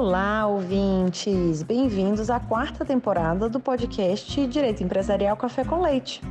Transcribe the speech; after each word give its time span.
Olá, 0.00 0.46
ouvintes! 0.46 1.64
Bem-vindos 1.64 2.30
à 2.30 2.38
quarta 2.38 2.84
temporada 2.84 3.48
do 3.48 3.58
podcast 3.58 4.46
Direito 4.46 4.80
Empresarial 4.80 5.36
Café 5.36 5.64
com 5.64 5.82
Leite. 5.82 6.22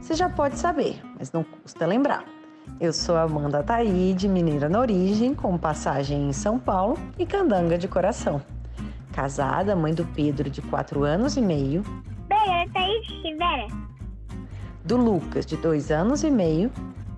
Você 0.00 0.12
já 0.14 0.28
pode 0.28 0.58
saber, 0.58 1.00
mas 1.16 1.30
não 1.30 1.44
custa 1.44 1.86
lembrar. 1.86 2.24
Eu 2.80 2.92
sou 2.92 3.16
Amanda 3.16 3.62
Taide, 3.62 4.28
mineira 4.28 4.68
na 4.68 4.80
origem, 4.80 5.36
com 5.36 5.56
passagem 5.56 6.28
em 6.28 6.32
São 6.32 6.58
Paulo 6.58 6.98
e 7.16 7.24
candanga 7.24 7.78
de 7.78 7.86
coração. 7.86 8.42
Casada, 9.12 9.76
mãe 9.76 9.94
do 9.94 10.04
Pedro, 10.06 10.50
de 10.50 10.60
4 10.62 11.04
anos 11.04 11.36
e 11.36 11.40
meio. 11.40 11.84
Bem, 12.26 12.68
Taide 12.72 13.22
Rivera. 13.22 13.68
Do 14.84 14.96
Lucas, 14.96 15.46
de 15.46 15.56
2 15.56 15.92
anos 15.92 16.24
e 16.24 16.30
meio. 16.30 16.72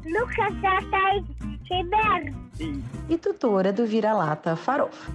Lucas 0.05 0.53
Taide 0.91 1.35
Ribeiro. 1.65 2.85
E 3.09 3.17
tutora 3.17 3.73
do 3.73 3.87
Vira-Lata 3.87 4.55
Farofa. 4.55 5.11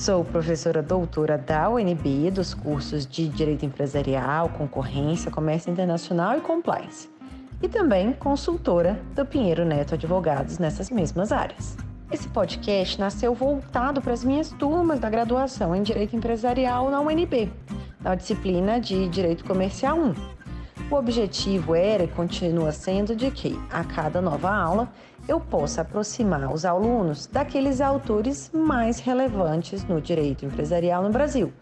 Sou 0.00 0.24
professora 0.24 0.82
doutora 0.82 1.36
da 1.36 1.68
UNB 1.68 2.30
dos 2.30 2.54
cursos 2.54 3.06
de 3.06 3.28
Direito 3.28 3.66
Empresarial, 3.66 4.48
Concorrência, 4.48 5.30
Comércio 5.30 5.70
Internacional 5.70 6.38
e 6.38 6.40
Compliance. 6.40 7.06
E 7.62 7.68
também 7.68 8.10
consultora 8.14 8.98
do 9.14 9.26
Pinheiro 9.26 9.62
Neto 9.62 9.94
Advogados 9.94 10.58
nessas 10.58 10.88
mesmas 10.88 11.32
áreas. 11.32 11.76
Esse 12.10 12.26
podcast 12.28 12.98
nasceu 12.98 13.34
voltado 13.34 14.00
para 14.00 14.14
as 14.14 14.24
minhas 14.24 14.48
turmas 14.52 14.98
da 14.98 15.10
graduação 15.10 15.76
em 15.76 15.82
Direito 15.82 16.16
Empresarial 16.16 16.90
na 16.90 16.98
UNB, 16.98 17.52
na 18.00 18.14
disciplina 18.14 18.80
de 18.80 19.06
Direito 19.06 19.44
Comercial 19.44 19.98
1. 19.98 20.14
O 20.90 20.94
objetivo 20.94 21.74
era 21.74 22.04
e 22.04 22.08
continua 22.08 22.72
sendo 22.72 23.14
de 23.14 23.30
que, 23.30 23.60
a 23.70 23.84
cada 23.84 24.22
nova 24.22 24.50
aula, 24.50 24.90
eu 25.28 25.40
possa 25.40 25.82
aproximar 25.82 26.52
os 26.52 26.64
alunos 26.64 27.26
daqueles 27.26 27.80
autores 27.80 28.50
mais 28.52 28.98
relevantes 28.98 29.84
no 29.84 30.00
direito 30.00 30.44
empresarial 30.44 31.02
no 31.02 31.10
Brasil, 31.10 31.52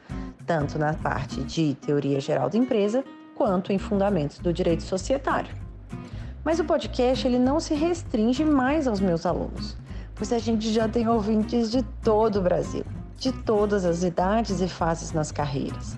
tanto 0.47 0.79
na 0.79 0.95
parte 0.95 1.43
de 1.43 1.75
teoria 1.75 2.21
geral 2.21 2.49
da 2.49 2.57
empresa 2.57 3.05
quanto 3.35 3.73
em 3.73 3.79
fundamentos 3.79 4.39
do 4.39 4.53
direito 4.53 4.83
societário. 4.83 5.55
Mas 6.45 6.59
o 6.59 6.65
podcast 6.65 7.27
ele 7.27 7.39
não 7.39 7.61
se 7.61 7.75
restringe 7.75 8.45
mais 8.45 8.89
aos 8.89 9.01
meus 9.01 9.27
alunos, 9.27 9.77
pois 10.15 10.33
a 10.33 10.39
gente 10.39 10.73
já 10.73 10.89
tem 10.89 11.09
ouvintes 11.09 11.71
de 11.71 11.83
todo 12.03 12.37
o 12.37 12.43
Brasil, 12.43 12.85
de 13.17 13.33
todas 13.33 13.85
as 13.85 14.03
idades 14.03 14.61
e 14.61 14.69
fases 14.69 15.13
nas 15.13 15.31
carreiras. 15.31 15.97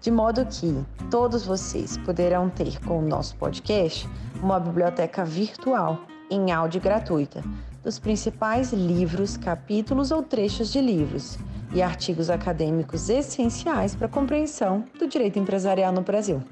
De 0.00 0.10
modo 0.10 0.44
que 0.46 0.84
todos 1.10 1.44
vocês 1.44 1.96
poderão 1.98 2.48
ter 2.48 2.80
com 2.80 2.98
o 2.98 3.06
nosso 3.06 3.36
podcast 3.36 4.08
uma 4.42 4.58
biblioteca 4.58 5.24
virtual 5.24 6.00
em 6.32 6.50
áudio 6.50 6.80
gratuita 6.80 7.42
dos 7.82 7.98
principais 7.98 8.72
livros, 8.72 9.36
capítulos 9.36 10.10
ou 10.10 10.22
trechos 10.22 10.72
de 10.72 10.80
livros 10.80 11.38
e 11.74 11.82
artigos 11.82 12.30
acadêmicos 12.30 13.08
essenciais 13.08 13.94
para 13.94 14.06
a 14.06 14.10
compreensão 14.10 14.84
do 14.98 15.06
direito 15.06 15.38
empresarial 15.38 15.92
no 15.92 16.02
Brasil. 16.02 16.42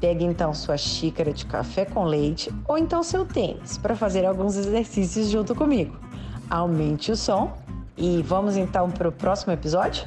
Pegue 0.00 0.24
então 0.24 0.52
sua 0.52 0.76
xícara 0.76 1.32
de 1.32 1.46
café 1.46 1.84
com 1.84 2.04
leite 2.04 2.52
ou 2.68 2.76
então 2.76 3.02
seu 3.02 3.24
tênis 3.24 3.78
para 3.78 3.96
fazer 3.96 4.26
alguns 4.26 4.56
exercícios 4.56 5.28
junto 5.28 5.54
comigo. 5.54 5.96
Aumente 6.50 7.12
o 7.12 7.16
som 7.16 7.56
e 7.96 8.22
vamos 8.22 8.56
então 8.56 8.90
para 8.90 9.08
o 9.08 9.12
próximo 9.12 9.52
episódio? 9.52 10.06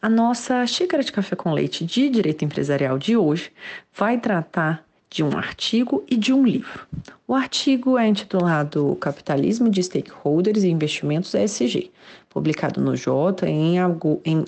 A 0.00 0.08
nossa 0.08 0.66
xícara 0.66 1.02
de 1.02 1.10
café 1.10 1.34
com 1.34 1.52
leite 1.52 1.84
de 1.84 2.08
direito 2.08 2.44
empresarial 2.44 2.98
de 2.98 3.16
hoje 3.16 3.50
vai 3.94 4.18
tratar 4.18 4.84
de 5.08 5.22
um 5.24 5.36
artigo 5.36 6.04
e 6.10 6.16
de 6.16 6.32
um 6.32 6.44
livro. 6.44 6.86
O 7.26 7.34
artigo 7.34 7.96
é 7.96 8.06
intitulado 8.06 8.96
Capitalismo 9.00 9.70
de 9.70 9.82
Stakeholders 9.82 10.62
e 10.62 10.68
Investimentos 10.68 11.34
ESG, 11.34 11.90
publicado 12.28 12.80
no 12.80 12.94
Jota 12.94 13.48
em, 13.48 13.76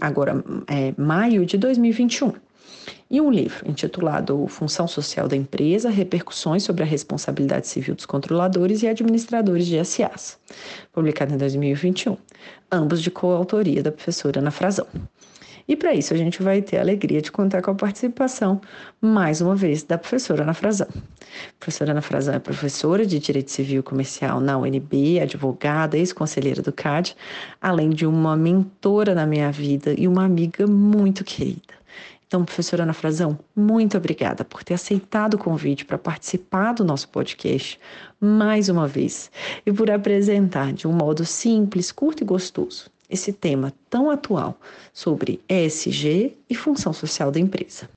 agora 0.00 0.44
é, 0.66 0.92
maio 0.96 1.46
de 1.46 1.56
2021. 1.56 2.32
E 3.10 3.20
um 3.20 3.30
livro 3.30 3.68
intitulado 3.68 4.46
Função 4.48 4.86
Social 4.86 5.28
da 5.28 5.36
Empresa: 5.36 5.90
Repercussões 5.90 6.62
sobre 6.62 6.82
a 6.82 6.86
Responsabilidade 6.86 7.66
Civil 7.66 7.94
dos 7.94 8.06
Controladores 8.06 8.82
e 8.82 8.86
Administradores 8.86 9.66
de 9.66 9.82
SAs, 9.84 10.38
publicado 10.92 11.34
em 11.34 11.38
2021, 11.38 12.16
ambos 12.70 13.02
de 13.02 13.10
coautoria 13.10 13.82
da 13.82 13.92
professora 13.92 14.40
Ana 14.40 14.50
Frazão. 14.50 14.86
E 15.68 15.76
para 15.76 15.94
isso 15.94 16.14
a 16.14 16.16
gente 16.16 16.42
vai 16.42 16.62
ter 16.62 16.78
a 16.78 16.80
alegria 16.80 17.20
de 17.20 17.30
contar 17.30 17.60
com 17.60 17.70
a 17.70 17.74
participação, 17.74 18.58
mais 19.02 19.42
uma 19.42 19.54
vez, 19.54 19.82
da 19.82 19.98
professora 19.98 20.42
Ana 20.42 20.54
Frazão. 20.54 20.88
A 20.90 21.58
professora 21.60 21.90
Ana 21.90 22.00
Frazão 22.00 22.34
é 22.34 22.38
professora 22.38 23.04
de 23.04 23.18
Direito 23.18 23.50
Civil 23.50 23.80
e 23.80 23.82
Comercial 23.82 24.40
na 24.40 24.56
UNB, 24.56 25.20
advogada, 25.20 25.98
ex-conselheira 25.98 26.62
do 26.62 26.72
CAD, 26.72 27.14
além 27.60 27.90
de 27.90 28.06
uma 28.06 28.34
mentora 28.34 29.14
na 29.14 29.26
minha 29.26 29.52
vida 29.52 29.94
e 29.96 30.08
uma 30.08 30.24
amiga 30.24 30.66
muito 30.66 31.22
querida. 31.22 31.77
Então, 32.28 32.44
professora 32.44 32.82
Ana 32.82 32.92
Frazão, 32.92 33.38
muito 33.56 33.96
obrigada 33.96 34.44
por 34.44 34.62
ter 34.62 34.74
aceitado 34.74 35.34
o 35.34 35.38
convite 35.38 35.86
para 35.86 35.96
participar 35.96 36.74
do 36.74 36.84
nosso 36.84 37.08
podcast 37.08 37.80
mais 38.20 38.68
uma 38.68 38.86
vez 38.86 39.30
e 39.64 39.72
por 39.72 39.90
apresentar 39.90 40.74
de 40.74 40.86
um 40.86 40.92
modo 40.92 41.24
simples, 41.24 41.90
curto 41.90 42.22
e 42.22 42.26
gostoso 42.26 42.90
esse 43.10 43.32
tema 43.32 43.72
tão 43.88 44.10
atual 44.10 44.60
sobre 44.92 45.40
ESG 45.48 46.36
e 46.50 46.54
função 46.54 46.92
social 46.92 47.30
da 47.30 47.40
empresa. 47.40 47.88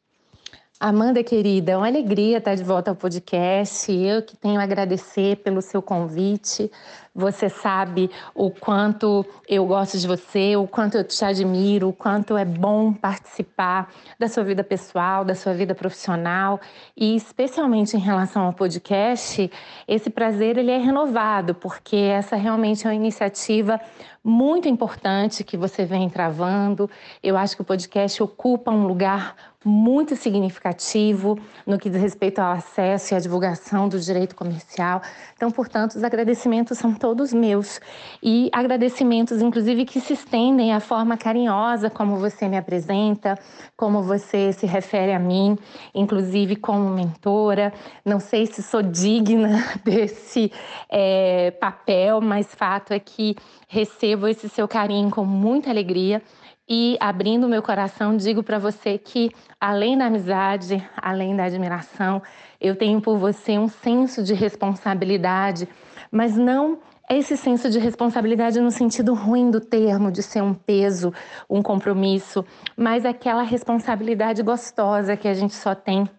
Amanda, 0.84 1.24
querida, 1.24 1.74
é 1.74 1.78
uma 1.78 1.86
alegria 1.86 2.40
estar 2.40 2.56
de 2.56 2.64
volta 2.64 2.90
ao 2.90 2.96
podcast. 2.96 3.94
Eu 3.94 4.24
que 4.24 4.36
tenho 4.36 4.60
a 4.60 4.64
agradecer 4.64 5.36
pelo 5.36 5.62
seu 5.62 5.80
convite. 5.80 6.72
Você 7.14 7.50
sabe 7.50 8.10
o 8.34 8.50
quanto 8.50 9.24
eu 9.48 9.64
gosto 9.68 10.00
de 10.00 10.08
você, 10.08 10.56
o 10.56 10.66
quanto 10.66 10.98
eu 10.98 11.04
te 11.04 11.24
admiro, 11.24 11.90
o 11.90 11.94
quanto 11.94 12.36
é 12.36 12.44
bom 12.44 12.92
participar 12.94 13.94
da 14.18 14.28
sua 14.28 14.44
vida 14.44 14.64
pessoal, 14.64 15.24
da 15.24 15.36
sua 15.36 15.54
vida 15.54 15.76
profissional 15.76 16.60
e 16.98 17.16
especialmente 17.16 17.96
em 17.96 18.00
relação 18.00 18.44
ao 18.44 18.54
podcast, 18.54 19.52
esse 19.88 20.10
prazer 20.10 20.58
ele 20.58 20.72
é 20.72 20.78
renovado, 20.78 21.54
porque 21.54 21.96
essa 21.96 22.36
realmente 22.36 22.88
é 22.88 22.90
uma 22.90 22.96
iniciativa 22.96 23.80
muito 24.24 24.68
importante 24.70 25.44
que 25.44 25.58
você 25.58 25.84
vem 25.84 26.10
travando. 26.10 26.90
Eu 27.22 27.36
acho 27.38 27.56
que 27.56 27.62
o 27.62 27.66
podcast 27.66 28.24
ocupa 28.24 28.72
um 28.72 28.88
lugar 28.88 29.51
muito 29.64 30.16
significativo 30.16 31.38
no 31.68 31.78
que 31.78 31.90
diz 31.90 32.02
respeito 32.02 32.40
ao 32.40 32.52
acesso 32.52 33.14
e 33.14 33.16
à 33.16 33.20
divulgação 33.20 33.88
do 33.88 34.00
direito 34.00 34.36
comercial. 34.36 35.02
Então, 35.36 35.52
portanto, 35.52 35.96
os 35.96 36.04
agradecimentos 36.04 36.78
são 36.80 36.94
todos 36.94 37.32
meus 37.32 37.80
e 38.24 38.50
agradecimentos, 38.52 39.40
inclusive, 39.40 39.86
que 39.86 40.00
se 40.00 40.14
estendem 40.14 40.74
à 40.74 40.80
forma 40.80 41.16
carinhosa 41.16 41.90
como 41.90 42.18
você 42.18 42.48
me 42.48 42.58
apresenta, 42.58 43.38
como 43.78 44.02
você 44.02 44.52
se 44.52 44.66
refere 44.66 45.14
a 45.14 45.20
mim, 45.20 45.56
inclusive 45.94 46.56
como 46.56 46.90
mentora. 46.90 47.72
Não 48.04 48.20
sei 48.20 48.48
se 48.48 48.64
sou 48.64 48.82
digna 48.82 49.64
desse 49.86 50.52
é, 50.90 51.52
papel, 51.52 52.20
mas 52.20 52.48
fato 52.56 52.94
é 52.94 53.00
que 53.00 53.36
recebo 53.68 54.28
esse 54.28 54.50
seu 54.50 54.68
carinho 54.68 55.12
com 55.12 55.24
muita 55.24 55.70
alegria 55.70 56.22
e 56.68 56.98
abrindo 57.00 57.50
meu 57.50 57.62
coração, 57.62 58.16
digo 58.16 58.44
para 58.44 58.58
você 58.58 58.98
que, 58.98 59.32
além 59.60 59.98
da 59.98 60.06
amizade, 60.06 60.88
além 60.96 61.36
da 61.36 61.46
admiração, 61.46 62.22
eu 62.60 62.76
tenho 62.76 63.02
por 63.02 63.18
você 63.18 63.58
um 63.58 63.68
senso 63.68 64.24
de 64.24 64.34
responsabilidade, 64.34 65.68
mas 66.12 66.38
não 66.38 66.80
esse 67.10 67.36
senso 67.36 67.70
de 67.70 67.78
responsabilidade 67.78 68.62
no 68.62 68.72
sentido 68.72 69.14
ruim 69.14 69.52
do 69.52 69.60
termo, 69.60 70.12
de 70.12 70.24
ser 70.24 70.42
um 70.42 70.54
peso, 70.54 71.14
um 71.50 71.62
compromisso, 71.62 72.46
mas 72.78 73.06
aquela 73.06 73.44
responsabilidade 73.44 74.42
gostosa 74.42 75.18
que 75.18 75.28
a 75.28 75.34
gente 75.34 75.54
só 75.54 75.76
tem 75.76 76.10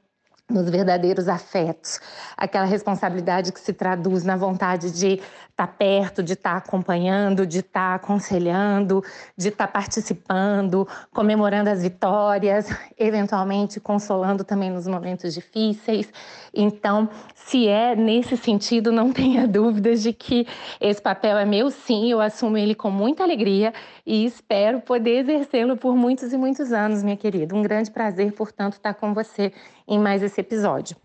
nos 0.51 0.69
verdadeiros 0.69 1.29
afetos, 1.29 2.01
aquela 2.37 2.67
responsabilidade 2.67 3.53
que 3.53 3.61
se 3.61 3.73
traduz 3.73 4.25
na 4.25 4.37
vontade 4.37 4.91
de 4.91 5.21
estar 5.53 5.67
tá 5.67 5.67
perto, 5.67 6.23
de 6.23 6.33
estar 6.33 6.53
tá 6.53 6.57
acompanhando, 6.57 7.47
de 7.47 7.61
estar 7.61 7.91
tá 7.91 7.95
aconselhando, 7.95 9.03
de 9.37 9.49
estar 9.49 9.69
participando, 9.69 10.87
comemorando 11.13 11.71
as 11.71 11.83
vitórias, 11.83 12.69
eventualmente 12.99 13.81
consolando 13.81 14.45
também 14.45 14.71
nos 14.71 14.87
momentos 14.87 15.33
difíceis. 15.33 16.13
Então, 16.55 17.09
se 17.35 17.69
é 17.69 17.95
nesse 17.95 18.37
sentido, 18.37 18.93
não 18.93 19.13
tenha 19.13 19.47
dúvidas 19.47 20.03
de 20.03 20.13
que 20.13 20.47
esse 20.81 21.01
papel 21.01 21.39
é 21.39 21.45
meu, 21.45 21.71
sim, 21.71 22.11
eu 22.11 22.21
assumo 22.21 22.57
ele 22.57 22.75
com 22.75 22.91
muita 22.91 23.23
alegria 23.23 23.73
e 24.05 24.25
espero 24.25 24.81
poder 24.81 25.21
exercê-lo 25.21 25.77
por 25.77 25.95
muitos 25.97 26.33
e 26.33 26.37
muitos 26.37 26.73
anos, 26.73 27.03
minha 27.03 27.17
querida. 27.17 27.55
Um 27.55 27.63
grande 27.63 27.91
prazer, 27.91 28.33
portanto, 28.33 28.75
estar 28.75 28.95
com 28.95 29.15
você 29.15 29.53
em 29.93 29.99
mais 29.99 30.23
esse 30.23 30.41
episódio. 30.41 30.97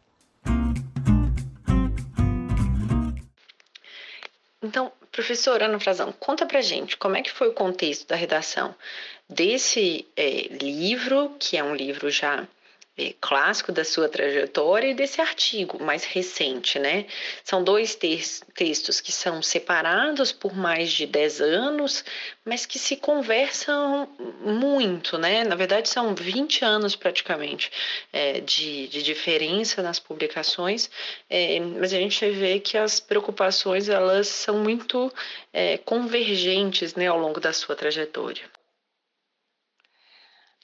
Então, 4.63 4.91
professora 5.11 5.65
Ana 5.65 5.77
Frazão, 5.77 6.13
conta 6.13 6.45
pra 6.45 6.61
gente 6.61 6.95
como 6.95 7.17
é 7.17 7.21
que 7.21 7.31
foi 7.31 7.49
o 7.49 7.53
contexto 7.53 8.07
da 8.07 8.15
redação 8.15 8.73
desse 9.29 10.07
é, 10.15 10.47
livro, 10.47 11.35
que 11.37 11.57
é 11.57 11.63
um 11.63 11.75
livro 11.75 12.09
já 12.09 12.47
clássico 13.21 13.71
da 13.71 13.83
sua 13.83 14.09
trajetória 14.09 14.87
e 14.87 14.93
desse 14.93 15.21
artigo 15.21 15.83
mais 15.83 16.03
recente, 16.03 16.79
né? 16.79 17.05
São 17.43 17.63
dois 17.63 17.95
textos 17.95 18.99
que 18.99 19.11
são 19.11 19.41
separados 19.41 20.31
por 20.31 20.55
mais 20.55 20.91
de 20.91 21.05
10 21.05 21.41
anos, 21.41 22.03
mas 22.43 22.65
que 22.65 22.79
se 22.79 22.95
conversam 22.95 24.09
muito, 24.41 25.17
né? 25.17 25.43
Na 25.43 25.55
verdade, 25.55 25.89
são 25.89 26.15
20 26.15 26.65
anos 26.65 26.95
praticamente 26.95 27.71
é, 28.11 28.39
de, 28.41 28.87
de, 28.87 29.03
diferença 29.03 29.83
nas 29.83 29.99
publicações, 29.99 30.89
é, 31.29 31.59
mas 31.59 31.93
a 31.93 31.97
gente 31.97 32.27
vê 32.31 32.59
que 32.59 32.77
as 32.77 32.99
preocupações 32.99 33.89
elas 33.89 34.27
são 34.27 34.57
muito 34.59 35.13
é, 35.53 35.77
convergentes 35.77 36.95
né, 36.95 37.07
ao 37.07 37.19
longo 37.19 37.39
da 37.39 37.53
sua 37.53 37.75
trajetória. 37.75 38.56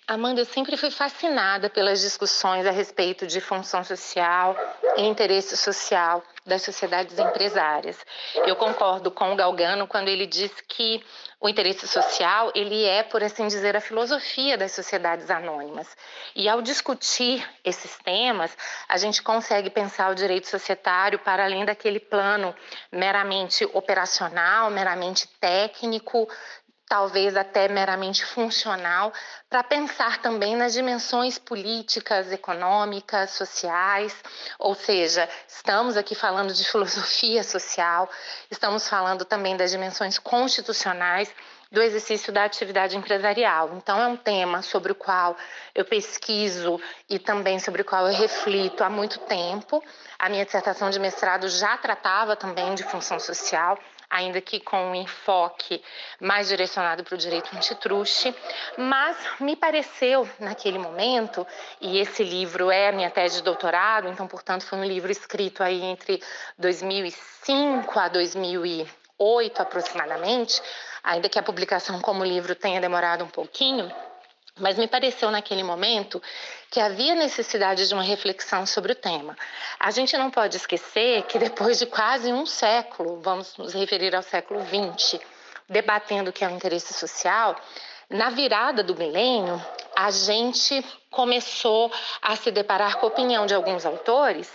Amanda, 0.05 0.41
eu 0.41 0.45
sempre 0.45 0.75
fui 0.75 0.91
fascinada 0.91 1.69
pelas 1.69 2.01
discussões 2.01 2.65
a 2.65 2.71
respeito 2.71 3.25
de 3.25 3.39
função 3.39 3.85
social 3.85 4.53
e 4.97 5.03
interesse 5.03 5.55
social 5.55 6.21
das 6.45 6.61
sociedades 6.61 7.17
empresárias. 7.17 7.97
Eu 8.45 8.57
concordo 8.57 9.09
com 9.09 9.31
o 9.31 9.35
Galgano 9.35 9.87
quando 9.87 10.09
ele 10.09 10.25
diz 10.25 10.51
que 10.67 11.01
o 11.39 11.47
interesse 11.47 11.87
social, 11.87 12.51
ele 12.53 12.83
é, 12.83 13.01
por 13.01 13.23
assim 13.23 13.47
dizer, 13.47 13.77
a 13.77 13.81
filosofia 13.81 14.57
das 14.57 14.73
sociedades 14.73 15.29
anônimas. 15.29 15.87
E 16.35 16.49
ao 16.49 16.61
discutir 16.61 17.45
esses 17.63 17.97
temas, 17.99 18.57
a 18.89 18.97
gente 18.97 19.21
consegue 19.21 19.69
pensar 19.69 20.11
o 20.11 20.15
direito 20.15 20.47
societário 20.47 21.19
para 21.19 21.45
além 21.45 21.63
daquele 21.63 21.99
plano 21.99 22.53
meramente 22.91 23.65
operacional, 23.73 24.69
meramente 24.69 25.27
técnico, 25.39 26.29
talvez 26.93 27.35
até 27.35 27.67
meramente 27.67 28.23
funcional, 28.23 29.11
para 29.49 29.63
pensar 29.63 30.21
também 30.21 30.55
nas 30.55 30.73
dimensões 30.73 31.39
políticas, 31.39 32.31
econômicas, 32.31 33.31
sociais, 33.31 34.15
ou 34.59 34.75
seja, 34.75 35.27
estamos 35.47 35.97
aqui 35.97 36.13
falando 36.13 36.53
de 36.53 36.63
filosofia 36.69 37.43
social, 37.43 38.07
estamos 38.51 38.87
falando 38.87 39.25
também 39.25 39.57
das 39.57 39.71
dimensões 39.71 40.19
constitucionais 40.19 41.33
do 41.71 41.81
exercício 41.81 42.31
da 42.31 42.43
atividade 42.43 42.95
empresarial. 42.95 43.71
Então, 43.75 43.99
é 43.99 44.05
um 44.05 44.15
tema 44.15 44.61
sobre 44.61 44.91
o 44.91 44.95
qual 44.95 45.35
eu 45.73 45.83
pesquiso 45.83 46.79
e 47.09 47.17
também 47.17 47.57
sobre 47.57 47.81
o 47.81 47.85
qual 47.85 48.07
eu 48.07 48.13
reflito 48.13 48.83
há 48.83 48.89
muito 48.91 49.17
tempo. 49.21 49.83
A 50.19 50.29
minha 50.29 50.45
dissertação 50.45 50.91
de 50.91 50.99
mestrado 50.99 51.49
já 51.49 51.75
tratava 51.75 52.35
também 52.35 52.75
de 52.75 52.83
função 52.83 53.19
social 53.19 53.79
ainda 54.13 54.39
que 54.39 54.59
com 54.59 54.91
um 54.91 54.95
enfoque 54.95 55.83
mais 56.21 56.47
direcionado 56.47 57.03
para 57.03 57.15
o 57.15 57.17
direito 57.17 57.49
antitruste, 57.55 58.33
mas 58.77 59.17
me 59.39 59.55
pareceu 59.55 60.29
naquele 60.39 60.77
momento, 60.77 61.45
e 61.81 61.97
esse 61.97 62.23
livro 62.23 62.69
é 62.69 62.91
minha 62.91 63.09
tese 63.09 63.37
de 63.37 63.41
doutorado, 63.41 64.07
então, 64.07 64.27
portanto, 64.27 64.65
foi 64.65 64.77
um 64.77 64.85
livro 64.85 65.11
escrito 65.11 65.63
aí 65.63 65.83
entre 65.83 66.21
2005 66.59 67.99
a 67.99 68.07
2008 68.07 69.59
aproximadamente, 69.59 70.61
ainda 71.03 71.27
que 71.27 71.39
a 71.39 71.43
publicação 71.43 71.99
como 71.99 72.23
livro 72.23 72.53
tenha 72.53 72.79
demorado 72.79 73.23
um 73.23 73.29
pouquinho, 73.29 73.91
mas 74.59 74.77
me 74.77 74.87
pareceu 74.87 75.31
naquele 75.31 75.63
momento 75.63 76.21
que 76.69 76.79
havia 76.79 77.15
necessidade 77.15 77.87
de 77.87 77.93
uma 77.93 78.03
reflexão 78.03 78.65
sobre 78.65 78.91
o 78.91 78.95
tema. 78.95 79.35
A 79.79 79.91
gente 79.91 80.17
não 80.17 80.29
pode 80.29 80.57
esquecer 80.57 81.23
que 81.23 81.39
depois 81.39 81.79
de 81.79 81.85
quase 81.85 82.31
um 82.31 82.45
século, 82.45 83.19
vamos 83.21 83.57
nos 83.57 83.73
referir 83.73 84.15
ao 84.15 84.21
século 84.21 84.61
XX, 84.61 85.19
debatendo 85.67 86.29
o 86.29 86.33
que 86.33 86.43
é 86.43 86.47
o 86.47 86.51
interesse 86.51 86.93
social, 86.93 87.55
na 88.09 88.29
virada 88.29 88.83
do 88.83 88.95
milênio, 88.95 89.59
a 89.95 90.11
gente 90.11 90.83
começou 91.09 91.91
a 92.21 92.35
se 92.35 92.51
deparar 92.51 92.97
com 92.97 93.05
a 93.05 93.09
opinião 93.09 93.45
de 93.45 93.53
alguns 93.53 93.85
autores 93.85 94.51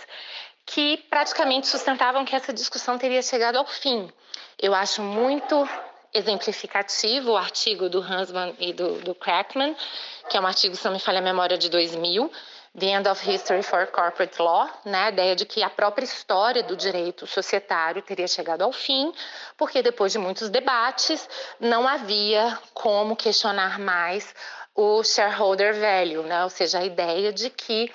que 0.65 0.97
praticamente 1.09 1.67
sustentavam 1.67 2.23
que 2.23 2.35
essa 2.35 2.53
discussão 2.53 2.97
teria 2.97 3.21
chegado 3.21 3.57
ao 3.57 3.65
fim. 3.65 4.11
Eu 4.57 4.73
acho 4.75 5.01
muito 5.01 5.67
exemplificativo 6.13 7.31
o 7.31 7.37
artigo 7.37 7.89
do 7.89 7.99
Hansman 7.99 8.55
e 8.59 8.73
do, 8.73 8.99
do 9.01 9.15
Crackman, 9.15 9.75
que 10.29 10.37
é 10.37 10.41
um 10.41 10.47
artigo, 10.47 10.75
se 10.75 10.85
não 10.85 10.93
me 10.93 10.99
falha 10.99 11.19
a 11.19 11.21
memória, 11.21 11.57
de 11.57 11.69
2000, 11.69 12.31
The 12.77 12.85
End 12.85 13.07
of 13.09 13.29
History 13.29 13.63
for 13.63 13.87
Corporate 13.87 14.39
Law, 14.41 14.69
né, 14.85 15.05
a 15.05 15.09
ideia 15.09 15.35
de 15.35 15.45
que 15.45 15.63
a 15.63 15.69
própria 15.69 16.05
história 16.05 16.61
do 16.61 16.75
direito 16.75 17.25
societário 17.25 18.01
teria 18.01 18.27
chegado 18.27 18.61
ao 18.61 18.71
fim, 18.71 19.11
porque 19.57 19.81
depois 19.81 20.11
de 20.11 20.19
muitos 20.19 20.49
debates 20.49 21.27
não 21.59 21.87
havia 21.87 22.57
como 22.73 23.15
questionar 23.15 23.79
mais 23.79 24.35
o 24.75 25.03
shareholder 25.03 25.73
value, 25.73 26.23
né, 26.23 26.43
ou 26.43 26.49
seja, 26.49 26.79
a 26.79 26.85
ideia 26.85 27.33
de 27.33 27.49
que 27.49 27.91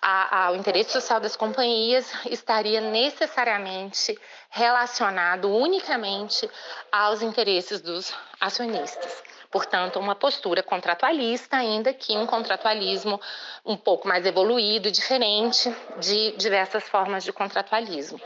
a, 0.00 0.46
a, 0.46 0.50
o 0.52 0.56
interesse 0.56 0.90
social 0.90 1.20
das 1.20 1.36
companhias 1.36 2.12
estaria 2.26 2.80
necessariamente 2.80 4.18
relacionado 4.50 5.50
unicamente 5.50 6.48
aos 6.92 7.22
interesses 7.22 7.80
dos 7.80 8.14
acionistas. 8.40 9.22
Portanto, 9.50 9.98
uma 9.98 10.14
postura 10.14 10.62
contratualista, 10.62 11.56
ainda 11.56 11.92
que 11.94 12.16
um 12.16 12.26
contratualismo 12.26 13.20
um 13.64 13.76
pouco 13.76 14.06
mais 14.06 14.26
evoluído 14.26 14.90
diferente 14.90 15.74
de 15.98 16.32
diversas 16.36 16.84
formas 16.84 17.24
de 17.24 17.32
contratualismo. 17.32 18.20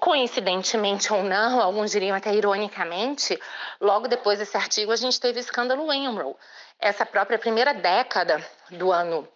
coincidentemente 0.00 1.12
ou 1.12 1.22
não, 1.22 1.60
alguns 1.60 1.90
diriam 1.92 2.16
até 2.16 2.34
ironicamente, 2.34 3.38
logo 3.80 4.08
depois 4.08 4.38
desse 4.38 4.56
artigo 4.56 4.90
a 4.90 4.96
gente 4.96 5.20
teve 5.20 5.38
o 5.38 5.40
escândalo 5.40 5.92
Enron. 5.92 6.34
Essa 6.78 7.06
própria 7.06 7.38
primeira 7.38 7.72
década 7.74 8.44
do 8.70 8.90
ano 8.90 9.28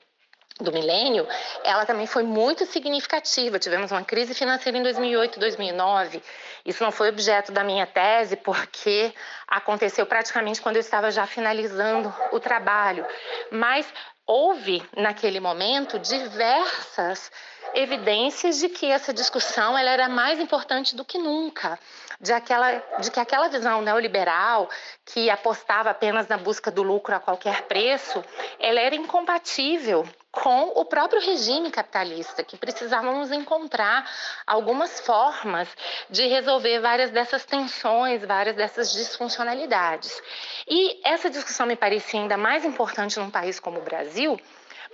do 0.61 0.73
milênio, 0.73 1.27
ela 1.65 1.85
também 1.85 2.07
foi 2.07 2.23
muito 2.23 2.65
significativa. 2.65 3.59
Tivemos 3.59 3.91
uma 3.91 4.05
crise 4.05 4.35
financeira 4.35 4.79
em 4.79 4.83
2008 4.83 5.37
e 5.37 5.41
2009. 5.41 6.23
Isso 6.65 6.85
não 6.85 6.93
foi 6.93 7.09
objeto 7.09 7.51
da 7.51 7.65
minha 7.65 7.87
tese, 7.87 8.37
porque 8.37 9.13
aconteceu 9.49 10.07
praticamente 10.07 10.63
quando 10.63 10.77
eu 10.77 10.81
estava 10.81 11.11
já 11.11 11.27
finalizando 11.27 12.15
o 12.31 12.39
trabalho. 12.39 13.05
Mas 13.51 13.85
houve, 14.25 14.81
naquele 14.97 15.41
momento, 15.41 15.99
diversas 15.99 17.33
evidências 17.75 18.59
de 18.61 18.69
que 18.69 18.87
essa 18.87 19.13
discussão 19.13 19.77
ela 19.77 19.91
era 19.91 20.09
mais 20.09 20.39
importante 20.39 20.95
do 20.95 21.05
que 21.05 21.19
nunca, 21.19 21.77
de, 22.21 22.33
aquela, 22.33 22.81
de 23.01 23.11
que 23.11 23.19
aquela 23.19 23.49
visão 23.49 23.83
neoliberal 23.83 24.71
que 25.05 25.29
apostava 25.29 25.91
apenas 25.91 26.29
na 26.29 26.39
busca 26.39 26.71
do 26.71 26.85
lucro 26.85 27.17
a 27.17 27.19
qualquer 27.19 27.63
preço, 27.63 28.25
ela 28.61 28.79
era 28.79 28.95
incompatível 28.95 30.07
com 30.35 30.73
o 30.75 30.85
próprio 30.85 31.21
regime 31.21 31.71
capitalista, 31.71 32.43
que 32.43 32.57
precisávamos 32.57 33.31
encontrar 33.31 34.09
algumas 34.47 35.01
formas 35.01 35.69
de 36.11 36.27
resolver 36.27 36.81
várias 36.81 37.11
dessas 37.11 37.45
tensões, 37.45 38.25
várias 38.25 38.57
dessas 38.57 38.93
disfuncionalidades. 38.93 40.21
E 40.69 41.01
essa 41.05 41.31
discussão 41.31 41.67
me 41.67 41.77
parecia 41.77 42.21
ainda 42.21 42.37
mais 42.37 42.65
importante 42.65 43.19
num 43.19 43.31
país 43.31 43.61
como 43.61 43.79
o 43.79 43.83
Brasil, 43.85 44.39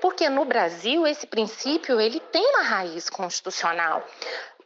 porque 0.00 0.28
no 0.28 0.44
Brasil 0.44 1.06
esse 1.06 1.26
princípio 1.26 2.00
ele 2.00 2.20
tem 2.20 2.47
uma 2.54 2.62
raiz 2.62 3.09
constitucional 3.11 4.06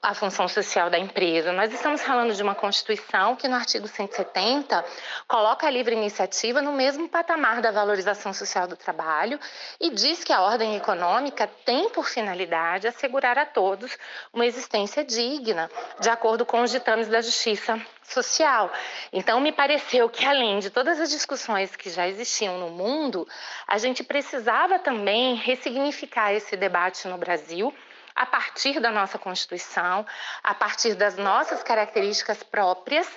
a 0.05 0.13
função 0.13 0.47
social 0.47 0.91
da 0.91 0.99
empresa. 0.99 1.51
Nós 1.51 1.73
estamos 1.73 2.03
falando 2.03 2.35
de 2.35 2.43
uma 2.43 2.55
Constituição 2.55 3.35
que, 3.35 3.49
no 3.49 3.57
artigo 3.57 3.89
170, 3.89 4.85
coloca 5.27 5.67
a 5.67 5.71
livre 5.71 5.95
iniciativa 5.95 6.61
no 6.61 6.73
mesmo 6.73 7.09
patamar 7.09 7.63
da 7.63 7.71
valorização 7.71 8.35
social 8.35 8.69
do 8.69 8.77
trabalho 8.77 9.41
e 9.81 9.89
diz 9.89 10.23
que 10.23 10.31
a 10.33 10.43
ordem 10.43 10.77
econômica 10.77 11.47
tem 11.65 11.89
por 11.89 12.07
finalidade 12.07 12.87
assegurar 12.87 13.39
a 13.39 13.47
todos 13.47 13.97
uma 14.31 14.45
existência 14.45 15.03
digna, 15.03 15.71
de 15.99 16.11
acordo 16.11 16.45
com 16.45 16.61
os 16.61 16.71
ditames 16.71 17.09
da 17.09 17.23
justiça 17.23 17.81
social. 18.03 18.71
Então, 19.11 19.41
me 19.41 19.53
pareceu 19.53 20.11
que, 20.11 20.27
além 20.27 20.59
de 20.59 20.69
todas 20.69 21.01
as 21.01 21.09
discussões 21.09 21.75
que 21.75 21.89
já 21.89 22.07
existiam 22.07 22.59
no 22.59 22.69
mundo, 22.69 23.27
a 23.67 23.79
gente 23.79 24.05
precisava 24.05 24.79
também 24.79 25.35
ressignificar 25.35 26.35
esse 26.35 26.59
debate 26.59 27.09
no 27.09 27.17
Brasil 27.17 27.75
a 28.15 28.27
partir 28.27 28.79
da 28.81 28.91
nossa 28.91 29.19
Constituição, 29.19 30.07
a 30.43 30.55
partir 30.55 30.95
das 30.95 31.17
nossas 31.17 31.63
características 31.63 32.43
próprias 32.43 33.09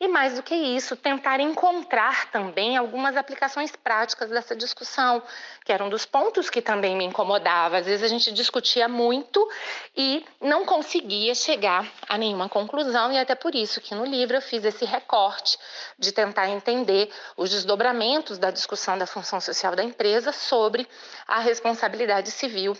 e, 0.00 0.08
mais 0.08 0.34
do 0.34 0.42
que 0.42 0.54
isso, 0.54 0.96
tentar 0.96 1.40
encontrar 1.40 2.30
também 2.30 2.76
algumas 2.76 3.16
aplicações 3.16 3.74
práticas 3.76 4.30
dessa 4.30 4.54
discussão, 4.54 5.22
que 5.64 5.72
era 5.72 5.84
um 5.84 5.88
dos 5.88 6.04
pontos 6.04 6.50
que 6.50 6.60
também 6.60 6.96
me 6.96 7.04
incomodava. 7.04 7.78
Às 7.78 7.86
vezes 7.86 8.02
a 8.02 8.08
gente 8.08 8.32
discutia 8.32 8.88
muito 8.88 9.48
e 9.96 10.24
não 10.40 10.64
conseguia 10.64 11.34
chegar 11.34 11.86
a 12.08 12.18
nenhuma 12.18 12.48
conclusão, 12.48 13.12
e 13.12 13.18
até 13.18 13.34
por 13.34 13.54
isso 13.54 13.80
que 13.80 13.94
no 13.94 14.04
livro 14.04 14.36
eu 14.36 14.42
fiz 14.42 14.64
esse 14.64 14.84
recorte 14.84 15.58
de 15.98 16.12
tentar 16.12 16.48
entender 16.48 17.10
os 17.36 17.50
desdobramentos 17.50 18.38
da 18.38 18.50
discussão 18.50 18.98
da 18.98 19.06
função 19.06 19.40
social 19.40 19.74
da 19.74 19.82
empresa 19.82 20.32
sobre 20.32 20.86
a 21.26 21.40
responsabilidade 21.40 22.30
civil 22.30 22.76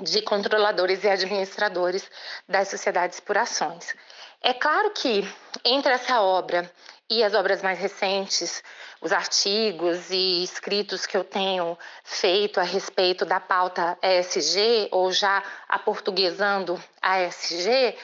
de 0.00 0.22
controladores 0.22 1.04
e 1.04 1.08
administradores 1.08 2.08
das 2.48 2.68
sociedades 2.68 3.20
por 3.20 3.36
ações. 3.36 3.94
É 4.40 4.54
claro 4.54 4.90
que 4.90 5.26
entre 5.64 5.92
essa 5.92 6.20
obra 6.20 6.70
e 7.10 7.24
as 7.24 7.34
obras 7.34 7.62
mais 7.62 7.78
recentes, 7.78 8.62
os 9.00 9.12
artigos 9.12 10.10
e 10.10 10.42
escritos 10.42 11.06
que 11.06 11.16
eu 11.16 11.24
tenho 11.24 11.76
feito 12.04 12.60
a 12.60 12.62
respeito 12.62 13.24
da 13.24 13.40
pauta 13.40 13.98
ESG, 14.02 14.88
ou 14.90 15.10
já 15.10 15.42
aportuguesando 15.68 16.82
a 17.00 17.22
ESG, 17.22 17.96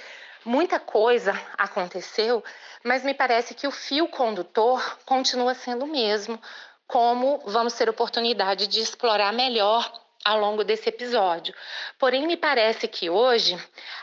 muita 0.44 0.80
coisa 0.80 1.38
aconteceu, 1.56 2.42
mas 2.82 3.04
me 3.04 3.14
parece 3.14 3.54
que 3.54 3.66
o 3.66 3.70
fio 3.70 4.08
condutor 4.08 4.98
continua 5.04 5.54
sendo 5.54 5.84
o 5.84 5.88
mesmo, 5.88 6.40
como 6.86 7.42
vamos 7.46 7.74
ter 7.74 7.88
oportunidade 7.88 8.66
de 8.66 8.80
explorar 8.80 9.32
melhor 9.32 10.03
ao 10.24 10.38
longo 10.38 10.62
desse 10.64 10.88
episódio. 10.88 11.54
Porém, 11.98 12.26
me 12.26 12.36
parece 12.36 12.88
que 12.88 13.08
hoje 13.10 13.56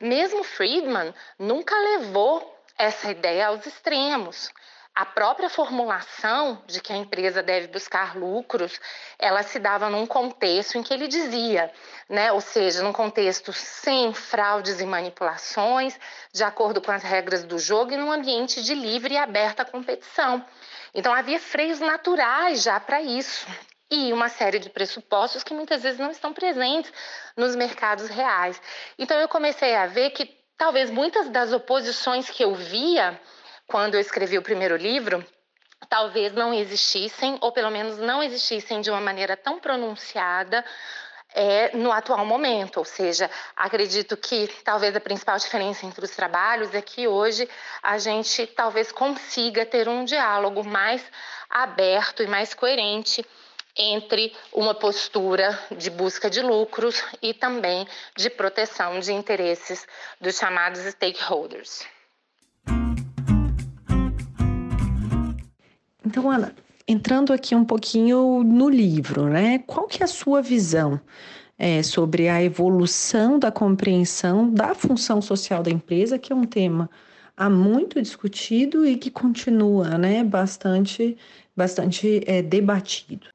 mesmo 0.00 0.44
Friedman 0.44 1.12
nunca 1.36 1.74
levou 1.76 2.56
essa 2.78 3.10
ideia 3.10 3.48
aos 3.48 3.66
extremos. 3.66 4.48
A 4.94 5.06
própria 5.06 5.48
formulação 5.48 6.62
de 6.66 6.78
que 6.78 6.92
a 6.92 6.96
empresa 6.96 7.42
deve 7.42 7.68
buscar 7.68 8.14
lucros, 8.14 8.78
ela 9.18 9.42
se 9.42 9.58
dava 9.58 9.88
num 9.88 10.06
contexto 10.06 10.76
em 10.76 10.82
que 10.82 10.92
ele 10.92 11.08
dizia, 11.08 11.72
né, 12.10 12.30
ou 12.30 12.42
seja, 12.42 12.82
num 12.82 12.92
contexto 12.92 13.54
sem 13.54 14.12
fraudes 14.12 14.80
e 14.80 14.84
manipulações, 14.84 15.98
de 16.30 16.44
acordo 16.44 16.82
com 16.82 16.92
as 16.92 17.02
regras 17.02 17.42
do 17.42 17.58
jogo 17.58 17.92
e 17.92 17.96
num 17.96 18.12
ambiente 18.12 18.62
de 18.62 18.74
livre 18.74 19.14
e 19.14 19.16
aberta 19.16 19.64
competição. 19.64 20.44
Então 20.92 21.14
havia 21.14 21.40
freios 21.40 21.80
naturais 21.80 22.62
já 22.62 22.78
para 22.78 23.00
isso 23.00 23.46
e 23.90 24.12
uma 24.12 24.28
série 24.28 24.58
de 24.58 24.68
pressupostos 24.68 25.42
que 25.42 25.54
muitas 25.54 25.82
vezes 25.82 25.98
não 25.98 26.10
estão 26.10 26.34
presentes 26.34 26.92
nos 27.34 27.56
mercados 27.56 28.08
reais. 28.08 28.60
Então 28.98 29.18
eu 29.18 29.28
comecei 29.28 29.74
a 29.74 29.86
ver 29.86 30.10
que 30.10 30.26
talvez 30.58 30.90
muitas 30.90 31.30
das 31.30 31.50
oposições 31.50 32.28
que 32.28 32.44
eu 32.44 32.54
via 32.54 33.18
quando 33.72 33.94
eu 33.94 34.00
escrevi 34.02 34.36
o 34.36 34.42
primeiro 34.42 34.76
livro, 34.76 35.24
talvez 35.88 36.34
não 36.34 36.52
existissem, 36.52 37.38
ou 37.40 37.50
pelo 37.52 37.70
menos 37.70 37.96
não 37.96 38.22
existissem 38.22 38.82
de 38.82 38.90
uma 38.90 39.00
maneira 39.00 39.34
tão 39.34 39.58
pronunciada 39.58 40.62
é, 41.32 41.74
no 41.74 41.90
atual 41.90 42.26
momento. 42.26 42.76
Ou 42.76 42.84
seja, 42.84 43.30
acredito 43.56 44.14
que 44.14 44.46
talvez 44.62 44.94
a 44.94 45.00
principal 45.00 45.38
diferença 45.38 45.86
entre 45.86 46.04
os 46.04 46.10
trabalhos 46.10 46.74
é 46.74 46.82
que 46.82 47.08
hoje 47.08 47.48
a 47.82 47.96
gente 47.96 48.46
talvez 48.46 48.92
consiga 48.92 49.64
ter 49.64 49.88
um 49.88 50.04
diálogo 50.04 50.62
mais 50.62 51.02
aberto 51.48 52.22
e 52.22 52.26
mais 52.26 52.52
coerente 52.52 53.24
entre 53.74 54.36
uma 54.52 54.74
postura 54.74 55.58
de 55.70 55.88
busca 55.88 56.28
de 56.28 56.42
lucros 56.42 57.02
e 57.22 57.32
também 57.32 57.88
de 58.14 58.28
proteção 58.28 59.00
de 59.00 59.14
interesses 59.14 59.86
dos 60.20 60.36
chamados 60.36 60.80
stakeholders. 60.80 61.86
Então, 66.04 66.30
Ana, 66.30 66.54
entrando 66.86 67.32
aqui 67.32 67.54
um 67.54 67.64
pouquinho 67.64 68.42
no 68.42 68.68
livro, 68.68 69.28
né? 69.28 69.58
Qual 69.60 69.86
que 69.86 70.02
é 70.02 70.04
a 70.04 70.08
sua 70.08 70.42
visão 70.42 71.00
é, 71.58 71.82
sobre 71.82 72.28
a 72.28 72.42
evolução 72.42 73.38
da 73.38 73.52
compreensão 73.52 74.52
da 74.52 74.74
função 74.74 75.22
social 75.22 75.62
da 75.62 75.70
empresa, 75.70 76.18
que 76.18 76.32
é 76.32 76.36
um 76.36 76.44
tema 76.44 76.90
há 77.36 77.48
muito 77.48 78.00
discutido 78.00 78.86
e 78.86 78.96
que 78.96 79.10
continua, 79.10 79.96
né, 79.98 80.22
bastante, 80.24 81.16
bastante 81.56 82.22
é, 82.26 82.42
debatido. 82.42 83.31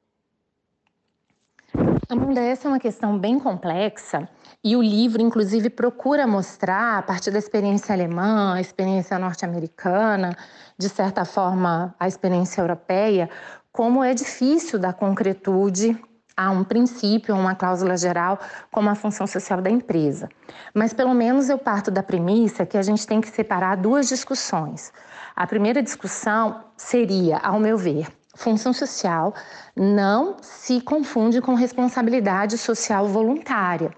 Amanda, 2.10 2.40
essa 2.40 2.66
é 2.66 2.70
uma 2.70 2.78
questão 2.78 3.18
bem 3.18 3.38
complexa 3.38 4.26
e 4.64 4.74
o 4.74 4.82
livro, 4.82 5.20
inclusive, 5.20 5.68
procura 5.68 6.26
mostrar, 6.26 6.96
a 6.96 7.02
partir 7.02 7.30
da 7.30 7.38
experiência 7.38 7.94
alemã, 7.94 8.54
a 8.54 8.62
experiência 8.62 9.18
norte-americana, 9.18 10.34
de 10.78 10.88
certa 10.88 11.26
forma, 11.26 11.94
a 12.00 12.08
experiência 12.08 12.62
europeia, 12.62 13.28
como 13.70 14.02
é 14.02 14.14
difícil 14.14 14.78
dar 14.78 14.94
concretude 14.94 16.02
a 16.34 16.50
um 16.50 16.64
princípio, 16.64 17.34
a 17.34 17.38
uma 17.38 17.54
cláusula 17.54 17.94
geral, 17.94 18.38
como 18.72 18.88
a 18.88 18.94
função 18.94 19.26
social 19.26 19.60
da 19.60 19.68
empresa. 19.68 20.30
Mas, 20.72 20.94
pelo 20.94 21.12
menos, 21.12 21.50
eu 21.50 21.58
parto 21.58 21.90
da 21.90 22.02
premissa 22.02 22.64
que 22.64 22.78
a 22.78 22.82
gente 22.82 23.06
tem 23.06 23.20
que 23.20 23.28
separar 23.28 23.76
duas 23.76 24.08
discussões. 24.08 24.94
A 25.36 25.46
primeira 25.46 25.82
discussão 25.82 26.64
seria, 26.74 27.36
ao 27.36 27.60
meu 27.60 27.76
ver, 27.76 28.08
função 28.38 28.72
social 28.72 29.34
não 29.76 30.36
se 30.40 30.80
confunde 30.80 31.40
com 31.40 31.54
responsabilidade 31.54 32.56
social 32.56 33.06
voluntária 33.06 33.90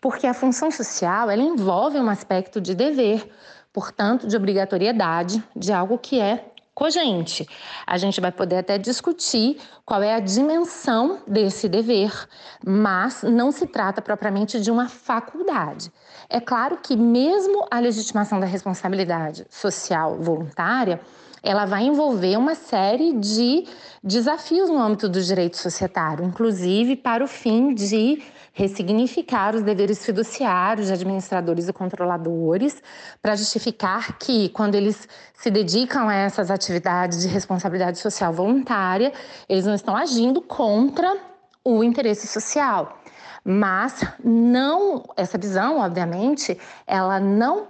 porque 0.00 0.26
a 0.26 0.34
função 0.34 0.70
social 0.70 1.30
ela 1.30 1.42
envolve 1.42 1.98
um 1.98 2.08
aspecto 2.08 2.60
de 2.60 2.74
dever, 2.74 3.28
portanto, 3.72 4.26
de 4.26 4.36
obrigatoriedade, 4.36 5.42
de 5.54 5.72
algo 5.72 5.98
que 5.98 6.18
é 6.18 6.46
cogente. 6.74 7.46
A 7.86 7.98
gente 7.98 8.20
vai 8.20 8.32
poder 8.32 8.58
até 8.58 8.78
discutir 8.78 9.60
qual 9.84 10.02
é 10.02 10.14
a 10.14 10.20
dimensão 10.20 11.20
desse 11.26 11.68
dever, 11.68 12.10
mas 12.64 13.22
não 13.22 13.52
se 13.52 13.66
trata 13.66 14.00
propriamente 14.00 14.58
de 14.58 14.70
uma 14.70 14.88
faculdade. 14.88 15.92
É 16.28 16.40
claro 16.40 16.78
que, 16.78 16.96
mesmo 16.96 17.66
a 17.70 17.78
legitimação 17.78 18.40
da 18.40 18.46
responsabilidade 18.46 19.46
social 19.50 20.16
voluntária, 20.18 21.00
ela 21.42 21.64
vai 21.64 21.84
envolver 21.84 22.36
uma 22.36 22.54
série 22.54 23.12
de 23.14 23.64
desafios 24.02 24.68
no 24.68 24.78
âmbito 24.78 25.08
do 25.08 25.20
direito 25.22 25.56
societário, 25.56 26.24
inclusive 26.24 26.96
para 26.96 27.24
o 27.24 27.28
fim 27.28 27.74
de 27.74 28.22
ressignificar 28.52 29.54
os 29.54 29.62
deveres 29.62 30.04
fiduciários 30.04 30.88
de 30.88 30.92
administradores 30.92 31.68
e 31.68 31.72
controladores, 31.72 32.82
para 33.22 33.36
justificar 33.36 34.18
que, 34.18 34.48
quando 34.50 34.74
eles 34.74 35.08
se 35.34 35.50
dedicam 35.50 36.08
a 36.08 36.14
essas 36.14 36.50
atividades 36.50 37.22
de 37.22 37.28
responsabilidade 37.28 37.98
social 37.98 38.32
voluntária, 38.32 39.12
eles 39.48 39.64
não 39.64 39.74
estão 39.74 39.96
agindo 39.96 40.42
contra 40.42 41.16
o 41.64 41.84
interesse 41.84 42.26
social. 42.26 42.98
Mas 43.44 44.04
não, 44.22 45.02
essa 45.16 45.38
visão, 45.38 45.78
obviamente, 45.78 46.58
ela 46.86 47.18
não 47.18 47.68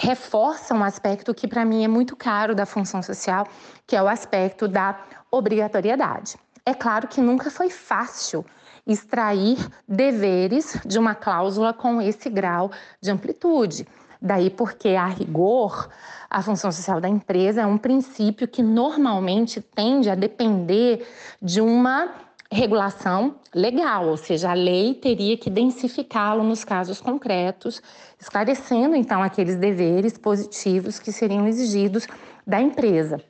reforça 0.00 0.72
um 0.72 0.82
aspecto 0.82 1.34
que 1.34 1.46
para 1.46 1.62
mim 1.62 1.84
é 1.84 1.88
muito 1.88 2.16
caro 2.16 2.54
da 2.54 2.64
função 2.64 3.02
social, 3.02 3.46
que 3.86 3.94
é 3.94 4.02
o 4.02 4.08
aspecto 4.08 4.66
da 4.66 4.98
obrigatoriedade. 5.30 6.36
É 6.64 6.72
claro 6.72 7.06
que 7.06 7.20
nunca 7.20 7.50
foi 7.50 7.68
fácil 7.68 8.44
extrair 8.86 9.58
deveres 9.86 10.80
de 10.86 10.98
uma 10.98 11.14
cláusula 11.14 11.74
com 11.74 12.00
esse 12.00 12.30
grau 12.30 12.70
de 12.98 13.10
amplitude. 13.10 13.86
Daí 14.22 14.48
porque, 14.48 14.88
a 14.90 15.06
rigor, 15.06 15.90
a 16.30 16.42
função 16.42 16.72
social 16.72 16.98
da 16.98 17.08
empresa 17.08 17.60
é 17.60 17.66
um 17.66 17.78
princípio 17.78 18.48
que 18.48 18.62
normalmente 18.62 19.60
tende 19.60 20.08
a 20.08 20.14
depender 20.14 21.06
de 21.42 21.60
uma 21.60 22.10
regulação 22.52 23.36
legal, 23.54 24.08
ou 24.08 24.16
seja, 24.16 24.50
a 24.50 24.54
lei 24.54 24.94
teria 24.94 25.36
que 25.36 25.48
densificá-lo 25.48 26.42
nos 26.42 26.64
casos 26.64 27.00
concretos, 27.00 27.80
esclarecendo 28.18 28.96
então 28.96 29.22
aqueles 29.22 29.56
deveres 29.56 30.18
positivos 30.18 30.98
que 30.98 31.12
seriam 31.12 31.46
exigidos 31.46 32.08
da 32.46 32.60
empresa. 32.60 33.22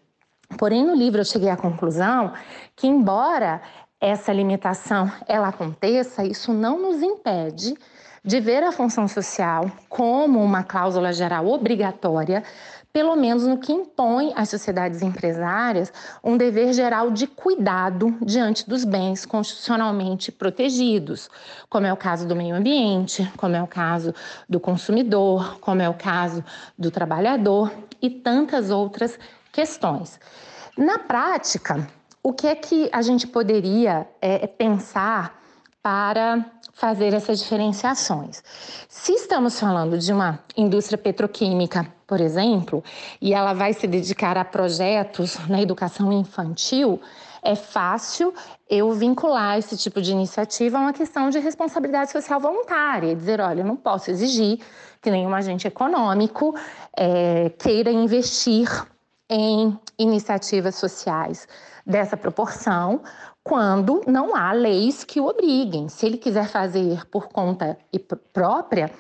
Porém, 0.59 0.85
no 0.85 0.95
livro 0.95 1.21
eu 1.21 1.25
cheguei 1.25 1.51
à 1.51 1.57
conclusão 1.57 2.33
que, 2.75 2.87
embora 2.87 3.61
essa 4.01 4.33
limitação 4.33 5.13
ela 5.29 5.49
aconteça, 5.49 6.25
isso 6.25 6.53
não 6.53 6.81
nos 6.81 7.03
impede 7.03 7.75
de 8.25 8.41
ver 8.41 8.63
a 8.63 8.73
função 8.73 9.07
social 9.09 9.71
como 9.89 10.43
uma 10.43 10.63
cláusula 10.63 11.13
geral 11.13 11.47
obrigatória, 11.47 12.43
pelo 12.93 13.15
menos 13.15 13.45
no 13.47 13.59
que 13.59 13.73
impõe 13.73 14.33
às 14.35 14.49
sociedades 14.49 15.03
empresárias 15.03 15.93
um 16.23 16.37
dever 16.37 16.73
geral 16.73 17.11
de 17.11 17.27
cuidado 17.27 18.17
diante 18.21 18.69
dos 18.69 18.85
bens 18.85 19.25
constitucionalmente 19.25 20.33
protegidos, 20.33 21.31
como 21.69 21.87
é 21.87 21.93
o 21.93 21.97
caso 21.97 22.27
do 22.27 22.35
meio 22.35 22.57
ambiente, 22.57 23.31
como 23.37 23.55
é 23.55 23.63
o 23.63 23.67
caso 23.67 24.15
do 24.49 24.59
consumidor, 24.59 25.59
como 25.61 25.83
é 25.83 25.89
o 25.89 25.95
caso 25.95 26.45
do 26.77 26.91
trabalhador 26.91 27.73
e 28.03 28.11
tantas 28.11 28.71
outras 28.71 29.19
questões. 29.53 30.19
Na 30.77 30.99
prática, 30.99 31.87
o 32.23 32.33
que 32.33 32.47
é 32.47 32.55
que 32.55 32.89
a 32.93 33.03
gente 33.03 33.27
poderia 33.27 34.07
é, 34.21 34.47
pensar 34.47 35.41
para 35.83 36.45
fazer 36.73 37.13
essas 37.15 37.41
diferenciações. 37.41 38.43
Se 38.89 39.13
estamos 39.13 39.59
falando 39.59 39.99
de 39.99 40.13
uma 40.13 40.39
indústria 40.57 40.99
petroquímica, 40.99 41.87
por 42.07 42.21
exemplo, 42.21 42.83
e 43.21 43.35
ela 43.35 43.53
vai 43.53 43.73
se 43.73 43.87
dedicar 43.87 44.37
a 44.37 44.45
projetos 44.45 45.39
na 45.49 45.61
educação 45.61 46.13
infantil, 46.13 47.01
é 47.43 47.55
fácil 47.55 48.35
eu 48.69 48.93
vincular 48.93 49.59
esse 49.59 49.77
tipo 49.77 50.01
de 50.01 50.13
iniciativa 50.13 50.79
a 50.79 50.81
uma 50.81 50.93
questão 50.93 51.31
de 51.31 51.39
responsabilidade 51.39 52.11
social 52.11 52.39
voluntária, 52.39 53.15
dizer, 53.15 53.41
olha, 53.41 53.61
eu 53.61 53.67
não 53.67 53.77
posso 53.77 54.11
exigir 54.11 54.61
que 55.01 55.11
nenhum 55.11 55.35
agente 55.35 55.67
econômico 55.67 56.55
é, 56.97 57.51
queira 57.59 57.91
investir 57.91 58.69
em 59.29 59.79
iniciativas 59.99 60.75
sociais 60.75 61.47
dessa 61.87 62.17
proporção, 62.17 63.01
quando 63.43 64.03
não 64.07 64.37
há 64.37 64.53
leis 64.53 65.05
que 65.05 65.21
o 65.21 65.27
obriguem. 65.27 65.89
Se 65.89 66.07
ele 66.07 66.19
quiser 66.19 66.49
fazer 66.49 67.07
por 67.07 67.29
conta 67.29 67.79
própria, 68.33 68.91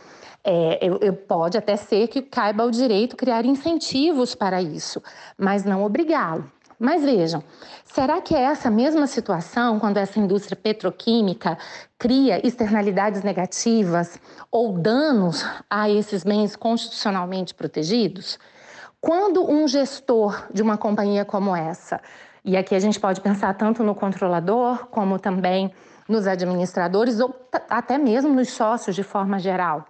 é, 0.42 0.78
eu, 0.80 0.98
eu, 1.00 1.12
pode 1.12 1.58
até 1.58 1.76
ser 1.76 2.08
que 2.08 2.22
caiba 2.22 2.62
ao 2.62 2.70
direito 2.70 3.16
criar 3.16 3.44
incentivos 3.44 4.34
para 4.34 4.62
isso, 4.62 5.02
mas 5.36 5.64
não 5.64 5.84
obrigá-lo. 5.84 6.50
Mas 6.78 7.04
vejam, 7.04 7.44
será 7.84 8.22
que 8.22 8.34
é 8.34 8.40
essa 8.40 8.70
mesma 8.70 9.06
situação 9.06 9.78
quando 9.78 9.98
essa 9.98 10.18
indústria 10.18 10.56
petroquímica 10.56 11.58
cria 11.98 12.44
externalidades 12.46 13.22
negativas 13.22 14.18
ou 14.50 14.78
danos 14.78 15.44
a 15.68 15.90
esses 15.90 16.24
bens 16.24 16.56
constitucionalmente 16.56 17.52
protegidos? 17.52 18.38
Quando 18.98 19.46
um 19.46 19.68
gestor 19.68 20.46
de 20.50 20.62
uma 20.62 20.78
companhia 20.78 21.22
como 21.22 21.54
essa, 21.54 22.00
e 22.44 22.56
aqui 22.56 22.74
a 22.74 22.80
gente 22.80 22.98
pode 22.98 23.20
pensar 23.20 23.54
tanto 23.54 23.82
no 23.82 23.94
controlador 23.94 24.86
como 24.86 25.18
também 25.18 25.72
nos 26.08 26.26
administradores 26.26 27.20
ou 27.20 27.34
até 27.68 27.98
mesmo 27.98 28.32
nos 28.34 28.50
sócios 28.50 28.96
de 28.96 29.02
forma 29.02 29.38
geral, 29.38 29.86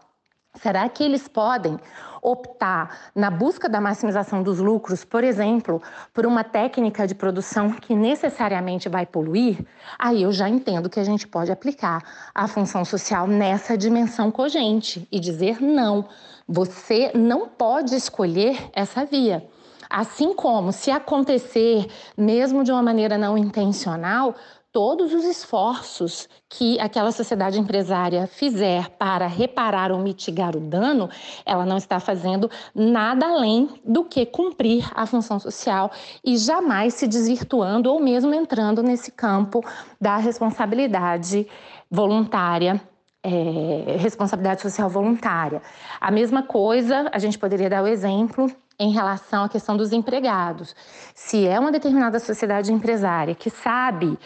Será 0.56 0.88
que 0.88 1.04
eles 1.04 1.28
podem 1.28 1.78
optar 2.20 3.12
na 3.14 3.30
busca 3.30 3.68
da 3.68 3.80
maximização 3.80 4.42
dos 4.42 4.58
lucros, 4.58 5.04
por 5.04 5.22
exemplo, 5.22 5.80
por 6.12 6.26
uma 6.26 6.42
técnica 6.42 7.06
de 7.06 7.14
produção 7.14 7.70
que 7.70 7.94
necessariamente 7.94 8.88
vai 8.88 9.06
poluir? 9.06 9.64
Aí 9.96 10.22
eu 10.22 10.32
já 10.32 10.48
entendo 10.48 10.90
que 10.90 10.98
a 10.98 11.04
gente 11.04 11.26
pode 11.26 11.52
aplicar 11.52 12.02
a 12.34 12.48
função 12.48 12.84
social 12.84 13.28
nessa 13.28 13.78
dimensão 13.78 14.30
cogente 14.30 15.06
e 15.10 15.20
dizer 15.20 15.62
não, 15.62 16.06
você 16.48 17.12
não 17.14 17.48
pode 17.48 17.94
escolher 17.94 18.70
essa 18.74 19.04
via. 19.04 19.46
Assim 19.90 20.32
como, 20.34 20.70
se 20.72 20.88
acontecer, 20.88 21.88
mesmo 22.16 22.62
de 22.62 22.70
uma 22.70 22.80
maneira 22.80 23.18
não 23.18 23.36
intencional, 23.36 24.36
todos 24.72 25.12
os 25.12 25.24
esforços 25.24 26.28
que 26.48 26.78
aquela 26.78 27.10
sociedade 27.10 27.58
empresária 27.58 28.28
fizer 28.28 28.88
para 28.90 29.26
reparar 29.26 29.90
ou 29.90 29.98
mitigar 29.98 30.56
o 30.56 30.60
dano, 30.60 31.10
ela 31.44 31.66
não 31.66 31.76
está 31.76 31.98
fazendo 31.98 32.48
nada 32.72 33.26
além 33.26 33.68
do 33.84 34.04
que 34.04 34.24
cumprir 34.24 34.88
a 34.94 35.06
função 35.06 35.40
social 35.40 35.90
e 36.24 36.36
jamais 36.36 36.94
se 36.94 37.08
desvirtuando 37.08 37.92
ou 37.92 37.98
mesmo 37.98 38.32
entrando 38.32 38.84
nesse 38.84 39.10
campo 39.10 39.60
da 40.00 40.16
responsabilidade 40.18 41.48
voluntária 41.90 42.80
é, 43.22 43.96
responsabilidade 43.98 44.62
social 44.62 44.88
voluntária. 44.88 45.60
A 46.00 46.10
mesma 46.10 46.42
coisa, 46.42 47.06
a 47.12 47.18
gente 47.18 47.38
poderia 47.38 47.68
dar 47.68 47.82
o 47.82 47.86
exemplo 47.86 48.50
em 48.80 48.90
relação 48.90 49.44
à 49.44 49.48
questão 49.48 49.76
dos 49.76 49.92
empregados. 49.92 50.74
Se 51.14 51.46
é 51.46 51.60
uma 51.60 51.70
determinada 51.70 52.18
sociedade 52.18 52.72
empresária 52.72 53.34
que 53.34 53.50
sabe 53.50 54.18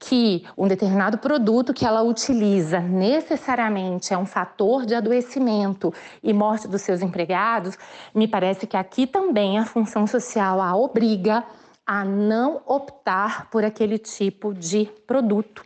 que 0.00 0.44
um 0.58 0.66
determinado 0.66 1.18
produto 1.18 1.72
que 1.72 1.84
ela 1.84 2.02
utiliza 2.02 2.80
necessariamente 2.80 4.12
é 4.12 4.18
um 4.18 4.26
fator 4.26 4.84
de 4.84 4.94
adoecimento 4.94 5.94
e 6.22 6.32
morte 6.32 6.66
dos 6.66 6.82
seus 6.82 7.02
empregados, 7.02 7.78
me 8.12 8.26
parece 8.26 8.66
que 8.66 8.76
aqui 8.76 9.06
também 9.06 9.58
a 9.58 9.64
função 9.64 10.06
social 10.06 10.60
a 10.60 10.74
obriga 10.74 11.44
a 11.86 12.04
não 12.04 12.62
optar 12.66 13.48
por 13.50 13.64
aquele 13.64 13.98
tipo 13.98 14.52
de 14.54 14.86
produto. 15.06 15.62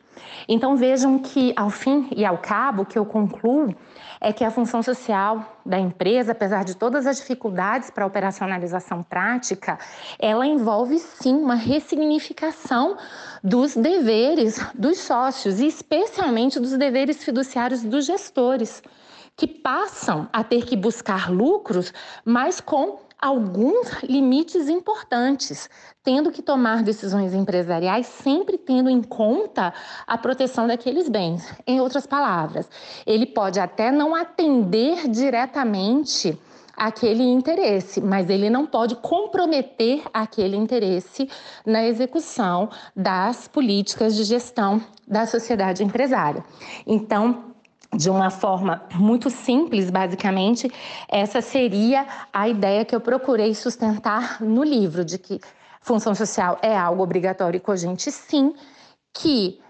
Então 0.48 0.76
vejam 0.76 1.18
que, 1.18 1.52
ao 1.56 1.70
fim 1.70 2.08
e 2.14 2.24
ao 2.24 2.38
cabo, 2.38 2.84
que 2.84 2.98
eu 2.98 3.06
concluo 3.06 3.74
é 4.24 4.32
que 4.32 4.42
a 4.42 4.50
função 4.50 4.82
social 4.82 5.60
da 5.66 5.78
empresa, 5.78 6.32
apesar 6.32 6.64
de 6.64 6.74
todas 6.74 7.06
as 7.06 7.18
dificuldades 7.18 7.90
para 7.90 8.04
a 8.04 8.06
operacionalização 8.06 9.02
prática, 9.02 9.78
ela 10.18 10.46
envolve 10.46 10.98
sim 10.98 11.34
uma 11.36 11.54
ressignificação 11.54 12.96
dos 13.42 13.76
deveres 13.76 14.58
dos 14.74 14.98
sócios 15.00 15.60
e 15.60 15.66
especialmente 15.66 16.58
dos 16.58 16.72
deveres 16.78 17.22
fiduciários 17.22 17.82
dos 17.82 18.06
gestores, 18.06 18.82
que 19.36 19.46
passam 19.46 20.26
a 20.32 20.42
ter 20.42 20.64
que 20.64 20.74
buscar 20.74 21.30
lucros, 21.30 21.92
mas 22.24 22.62
com 22.62 23.00
alguns 23.24 24.02
limites 24.02 24.68
importantes, 24.68 25.70
tendo 26.02 26.30
que 26.30 26.42
tomar 26.42 26.82
decisões 26.82 27.32
empresariais 27.32 28.04
sempre 28.04 28.58
tendo 28.58 28.90
em 28.90 29.02
conta 29.02 29.72
a 30.06 30.18
proteção 30.18 30.66
daqueles 30.66 31.08
bens. 31.08 31.50
Em 31.66 31.80
outras 31.80 32.06
palavras, 32.06 32.68
ele 33.06 33.24
pode 33.24 33.58
até 33.58 33.90
não 33.90 34.14
atender 34.14 35.08
diretamente 35.08 36.38
aquele 36.76 37.22
interesse, 37.22 37.98
mas 38.02 38.28
ele 38.28 38.50
não 38.50 38.66
pode 38.66 38.94
comprometer 38.96 40.02
aquele 40.12 40.54
interesse 40.54 41.26
na 41.64 41.82
execução 41.82 42.68
das 42.94 43.48
políticas 43.48 44.14
de 44.14 44.24
gestão 44.24 44.82
da 45.08 45.24
sociedade 45.24 45.82
empresária. 45.82 46.44
Então, 46.86 47.53
de 47.96 48.10
uma 48.10 48.30
forma 48.30 48.82
muito 48.94 49.30
simples, 49.30 49.90
basicamente, 49.90 50.70
essa 51.08 51.40
seria 51.40 52.06
a 52.32 52.48
ideia 52.48 52.84
que 52.84 52.94
eu 52.94 53.00
procurei 53.00 53.54
sustentar 53.54 54.40
no 54.40 54.62
livro, 54.62 55.04
de 55.04 55.18
que 55.18 55.40
função 55.80 56.14
social 56.14 56.58
é 56.62 56.76
algo 56.76 57.02
obrigatório 57.02 57.58
e 57.58 57.60
cogente, 57.60 58.10
sim, 58.10 58.54
que 59.12 59.60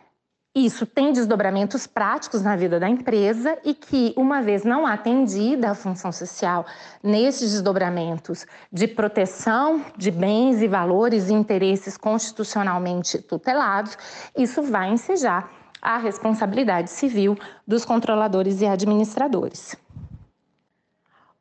isso 0.56 0.86
tem 0.86 1.12
desdobramentos 1.12 1.84
práticos 1.84 2.40
na 2.40 2.54
vida 2.54 2.78
da 2.78 2.88
empresa 2.88 3.58
e 3.64 3.74
que, 3.74 4.14
uma 4.16 4.40
vez 4.40 4.62
não 4.62 4.86
atendida 4.86 5.72
a 5.72 5.74
função 5.74 6.12
social 6.12 6.64
nesses 7.02 7.50
desdobramentos 7.50 8.46
de 8.72 8.86
proteção 8.86 9.84
de 9.96 10.12
bens 10.12 10.62
e 10.62 10.68
valores 10.68 11.28
e 11.28 11.32
interesses 11.34 11.96
constitucionalmente 11.96 13.18
tutelados, 13.18 13.98
isso 14.36 14.62
vai 14.62 14.90
ensejar 14.90 15.50
a 15.84 15.98
responsabilidade 15.98 16.90
civil 16.90 17.36
dos 17.68 17.84
controladores 17.84 18.62
e 18.62 18.66
administradores. 18.66 19.76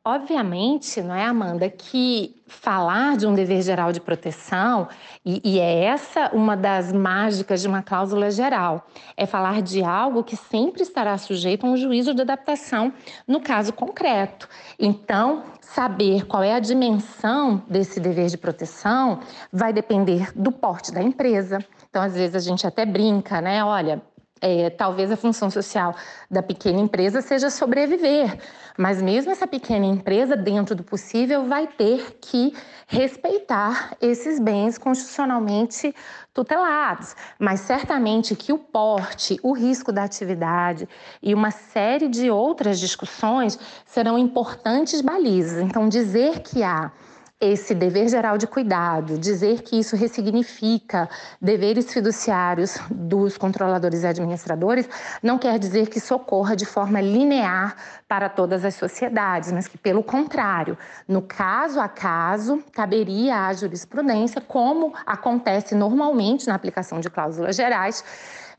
Obviamente, 0.06 1.00
não 1.00 1.14
é, 1.14 1.24
Amanda, 1.24 1.70
que 1.70 2.36
falar 2.46 3.16
de 3.16 3.26
um 3.26 3.32
dever 3.32 3.62
geral 3.62 3.90
de 3.90 4.02
proteção, 4.02 4.86
e, 5.24 5.40
e, 5.42 5.58
é 5.58 5.84
essa 5.84 6.28
uma 6.34 6.54
das 6.54 6.92
mágicas 6.92 7.62
de 7.62 7.68
uma 7.68 7.82
cláusula 7.82 8.30
geral, 8.30 8.86
é 9.16 9.24
falar 9.24 9.62
de 9.62 9.82
algo 9.82 10.22
que 10.22 10.36
sempre 10.36 10.82
estará 10.82 11.16
sujeito 11.16 11.64
a 11.64 11.70
um 11.70 11.74
juízo 11.78 12.12
de 12.12 12.20
adaptação 12.20 12.92
no 13.26 13.40
caso 13.40 13.72
concreto. 13.72 14.46
Então, 14.78 15.42
saber 15.62 16.26
qual 16.26 16.42
é 16.42 16.52
a 16.52 16.60
dimensão 16.60 17.62
desse 17.66 17.98
dever 17.98 18.26
de 18.26 18.36
proteção 18.36 19.20
vai 19.50 19.72
depender 19.72 20.30
do 20.36 20.52
porte 20.52 20.92
da 20.92 21.02
empresa. 21.02 21.64
Então, 21.88 22.02
às 22.02 22.14
vezes 22.14 22.36
a 22.36 22.40
gente 22.40 22.66
até 22.66 22.84
brinca, 22.84 23.40
né? 23.40 23.64
Olha, 23.64 24.02
é, 24.44 24.68
talvez 24.68 25.10
a 25.10 25.16
função 25.16 25.50
social 25.50 25.96
da 26.30 26.42
pequena 26.42 26.78
empresa 26.78 27.22
seja 27.22 27.48
sobreviver, 27.48 28.38
mas 28.76 29.00
mesmo 29.00 29.32
essa 29.32 29.46
pequena 29.46 29.86
empresa, 29.86 30.36
dentro 30.36 30.74
do 30.74 30.84
possível, 30.84 31.46
vai 31.46 31.66
ter 31.66 32.18
que 32.20 32.54
respeitar 32.86 33.96
esses 34.02 34.38
bens 34.38 34.76
constitucionalmente 34.76 35.94
tutelados. 36.34 37.16
Mas 37.38 37.60
certamente 37.60 38.36
que 38.36 38.52
o 38.52 38.58
porte, 38.58 39.40
o 39.42 39.52
risco 39.52 39.90
da 39.90 40.04
atividade 40.04 40.86
e 41.22 41.32
uma 41.32 41.50
série 41.50 42.08
de 42.08 42.30
outras 42.30 42.78
discussões 42.78 43.58
serão 43.86 44.18
importantes 44.18 45.00
balizas. 45.00 45.62
Então, 45.62 45.88
dizer 45.88 46.40
que 46.40 46.62
há 46.62 46.92
esse 47.40 47.74
dever 47.74 48.08
geral 48.08 48.38
de 48.38 48.46
cuidado, 48.46 49.18
dizer 49.18 49.62
que 49.62 49.78
isso 49.78 49.96
ressignifica 49.96 51.08
deveres 51.40 51.92
fiduciários 51.92 52.78
dos 52.90 53.36
controladores 53.36 54.02
e 54.02 54.06
administradores, 54.06 54.88
não 55.22 55.36
quer 55.36 55.58
dizer 55.58 55.88
que 55.88 56.00
socorra 56.00 56.56
de 56.56 56.64
forma 56.64 57.00
linear 57.00 57.76
para 58.08 58.28
todas 58.28 58.64
as 58.64 58.74
sociedades, 58.76 59.52
mas 59.52 59.68
que, 59.68 59.76
pelo 59.76 60.02
contrário, 60.02 60.78
no 61.06 61.20
caso 61.20 61.80
a 61.80 61.88
caso, 61.88 62.62
caberia 62.72 63.46
à 63.46 63.52
jurisprudência, 63.52 64.40
como 64.40 64.94
acontece 65.04 65.74
normalmente 65.74 66.46
na 66.46 66.54
aplicação 66.54 67.00
de 67.00 67.10
cláusulas 67.10 67.56
gerais, 67.56 68.02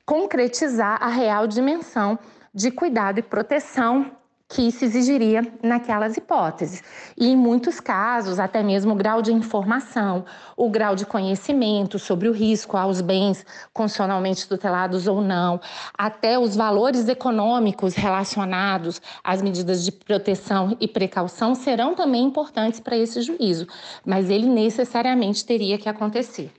concretizar 0.06 1.02
a 1.02 1.08
real 1.08 1.48
dimensão 1.48 2.20
de 2.54 2.70
cuidado 2.70 3.20
e 3.20 3.24
proteção 3.24 4.12
que 4.48 4.72
se 4.72 4.86
exigiria 4.86 5.42
naquelas 5.62 6.18
hipóteses. 6.18 6.84
E 7.18 7.28
em 7.28 7.36
muitos 7.36 7.80
casos, 7.80 8.40
até 8.40 8.62
mesmo 8.62 8.94
o 8.94 8.96
grau 8.96 9.22
de 9.22 9.34
informação, 9.34 10.24
o 10.56 10.70
grau 10.70 10.96
de 10.96 11.06
conhecimento 11.06 11.98
sobre 11.98 12.30
o 12.30 12.32
risco 12.32 12.78
aos 12.78 13.02
bens 13.02 13.46
constitucionalmente 13.74 14.48
tutelados 14.48 15.08
ou 15.08 15.20
não, 15.20 15.60
até 15.98 16.38
os 16.38 16.56
valores 16.56 17.08
econômicos 17.08 17.96
relacionados 17.96 19.02
às 19.24 19.42
medidas 19.42 19.84
de 19.84 19.92
proteção 19.92 20.78
e 20.80 20.88
precaução 20.88 21.56
serão 21.56 21.96
também 21.96 22.24
importantes 22.24 22.80
para 22.80 22.98
esse 22.98 23.22
juízo, 23.22 23.68
mas 24.06 24.30
ele 24.30 24.48
necessariamente 24.48 25.44
teria 25.44 25.78
que 25.78 25.90
acontecer. 25.90 26.52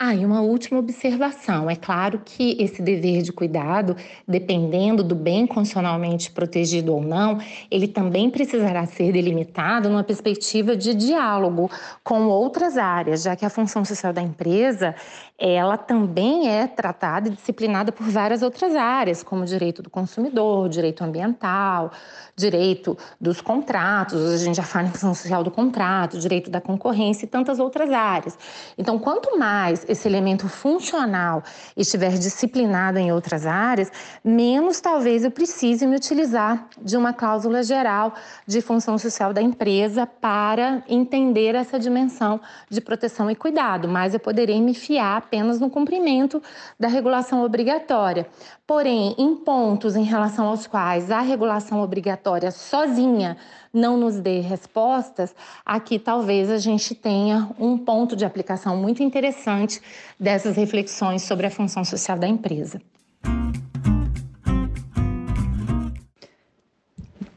Ah, 0.00 0.14
e 0.14 0.24
uma 0.24 0.40
última 0.42 0.78
observação. 0.78 1.68
É 1.68 1.74
claro 1.74 2.22
que 2.24 2.56
esse 2.62 2.80
dever 2.80 3.20
de 3.20 3.32
cuidado, 3.32 3.96
dependendo 4.28 5.02
do 5.02 5.16
bem 5.16 5.44
constitucionalmente 5.44 6.30
protegido 6.30 6.94
ou 6.94 7.02
não, 7.02 7.40
ele 7.68 7.88
também 7.88 8.30
precisará 8.30 8.86
ser 8.86 9.10
delimitado 9.10 9.88
numa 9.88 10.04
perspectiva 10.04 10.76
de 10.76 10.94
diálogo 10.94 11.68
com 12.04 12.28
outras 12.28 12.78
áreas, 12.78 13.24
já 13.24 13.34
que 13.34 13.44
a 13.44 13.50
função 13.50 13.84
social 13.84 14.12
da 14.12 14.22
empresa 14.22 14.94
ela 15.36 15.76
também 15.76 16.48
é 16.48 16.66
tratada 16.66 17.28
e 17.28 17.32
disciplinada 17.32 17.92
por 17.92 18.08
várias 18.08 18.42
outras 18.42 18.74
áreas, 18.74 19.22
como 19.22 19.44
direito 19.44 19.82
do 19.82 19.88
consumidor, 19.88 20.68
direito 20.68 21.02
ambiental, 21.04 21.92
direito 22.36 22.98
dos 23.20 23.40
contratos, 23.40 24.20
a 24.32 24.36
gente 24.36 24.56
já 24.56 24.64
fala 24.64 24.88
em 24.88 24.90
função 24.90 25.14
social 25.14 25.44
do 25.44 25.50
contrato, 25.50 26.18
direito 26.18 26.50
da 26.50 26.60
concorrência 26.60 27.24
e 27.24 27.28
tantas 27.28 27.60
outras 27.60 27.90
áreas. 27.90 28.36
Então, 28.76 28.98
quanto 28.98 29.38
mais 29.38 29.87
esse 29.88 30.06
elemento 30.06 30.48
funcional 30.48 31.42
estiver 31.76 32.12
disciplinado 32.12 32.98
em 32.98 33.12
outras 33.12 33.46
áreas, 33.46 33.90
menos 34.22 34.80
talvez 34.80 35.24
eu 35.24 35.30
precise 35.30 35.86
me 35.86 35.96
utilizar 35.96 36.68
de 36.80 36.96
uma 36.96 37.12
cláusula 37.12 37.62
geral 37.62 38.14
de 38.46 38.60
função 38.60 38.98
social 38.98 39.32
da 39.32 39.42
empresa 39.42 40.06
para 40.06 40.82
entender 40.88 41.54
essa 41.54 41.78
dimensão 41.78 42.40
de 42.70 42.80
proteção 42.80 43.30
e 43.30 43.34
cuidado, 43.34 43.88
mas 43.88 44.14
eu 44.14 44.20
poderei 44.20 44.60
me 44.60 44.74
fiar 44.74 45.16
apenas 45.16 45.58
no 45.58 45.70
cumprimento 45.70 46.42
da 46.78 46.88
regulação 46.88 47.44
obrigatória. 47.44 48.26
Porém, 48.66 49.14
em 49.16 49.34
pontos 49.34 49.96
em 49.96 50.04
relação 50.04 50.46
aos 50.46 50.66
quais 50.66 51.10
a 51.10 51.20
regulação 51.20 51.80
obrigatória 51.80 52.50
sozinha 52.50 53.36
não 53.78 53.96
nos 53.96 54.20
dê 54.20 54.40
respostas, 54.40 55.34
aqui 55.64 55.98
talvez 55.98 56.50
a 56.50 56.58
gente 56.58 56.94
tenha 56.94 57.48
um 57.58 57.78
ponto 57.78 58.14
de 58.14 58.24
aplicação 58.24 58.76
muito 58.76 59.02
interessante 59.02 59.80
dessas 60.18 60.56
reflexões 60.56 61.22
sobre 61.22 61.46
a 61.46 61.50
função 61.50 61.84
social 61.84 62.18
da 62.18 62.28
empresa. 62.28 62.80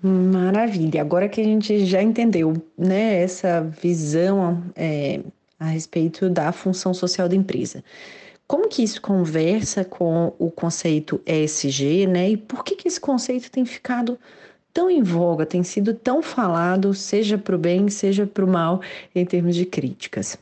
Maravilha. 0.04 1.00
Agora 1.00 1.30
que 1.30 1.40
a 1.40 1.44
gente 1.44 1.86
já 1.86 2.02
entendeu, 2.02 2.54
né, 2.76 3.22
essa 3.22 3.62
visão 3.62 4.64
é, 4.76 5.22
a 5.60 5.66
respeito 5.66 6.28
da 6.28 6.52
função 6.52 6.92
social 6.92 7.30
da 7.30 7.36
empresa. 7.36 7.84
Como 8.48 8.68
que 8.68 8.84
isso 8.84 9.00
conversa 9.00 9.86
com 9.86 10.34
o 10.40 10.50
conceito 10.50 11.22
ESG, 11.26 12.08
né? 12.08 12.32
E 12.32 12.38
por 12.38 12.66
que, 12.66 12.76
que 12.76 12.88
esse 12.88 13.00
conceito 13.00 13.50
tem 13.50 13.64
ficado 13.64 14.20
tão 14.74 14.90
em 14.90 15.04
voga, 15.04 15.46
tem 15.46 15.64
sido 15.64 15.94
tão 15.94 16.22
falado, 16.22 16.94
seja 16.94 17.38
para 17.38 17.56
o 17.56 17.60
bem, 17.60 17.90
seja 17.90 18.26
para 18.26 18.46
o 18.46 18.48
mal, 18.48 18.82
em 19.14 19.26
termos 19.26 19.56
de 19.56 19.66
críticas? 19.66 20.38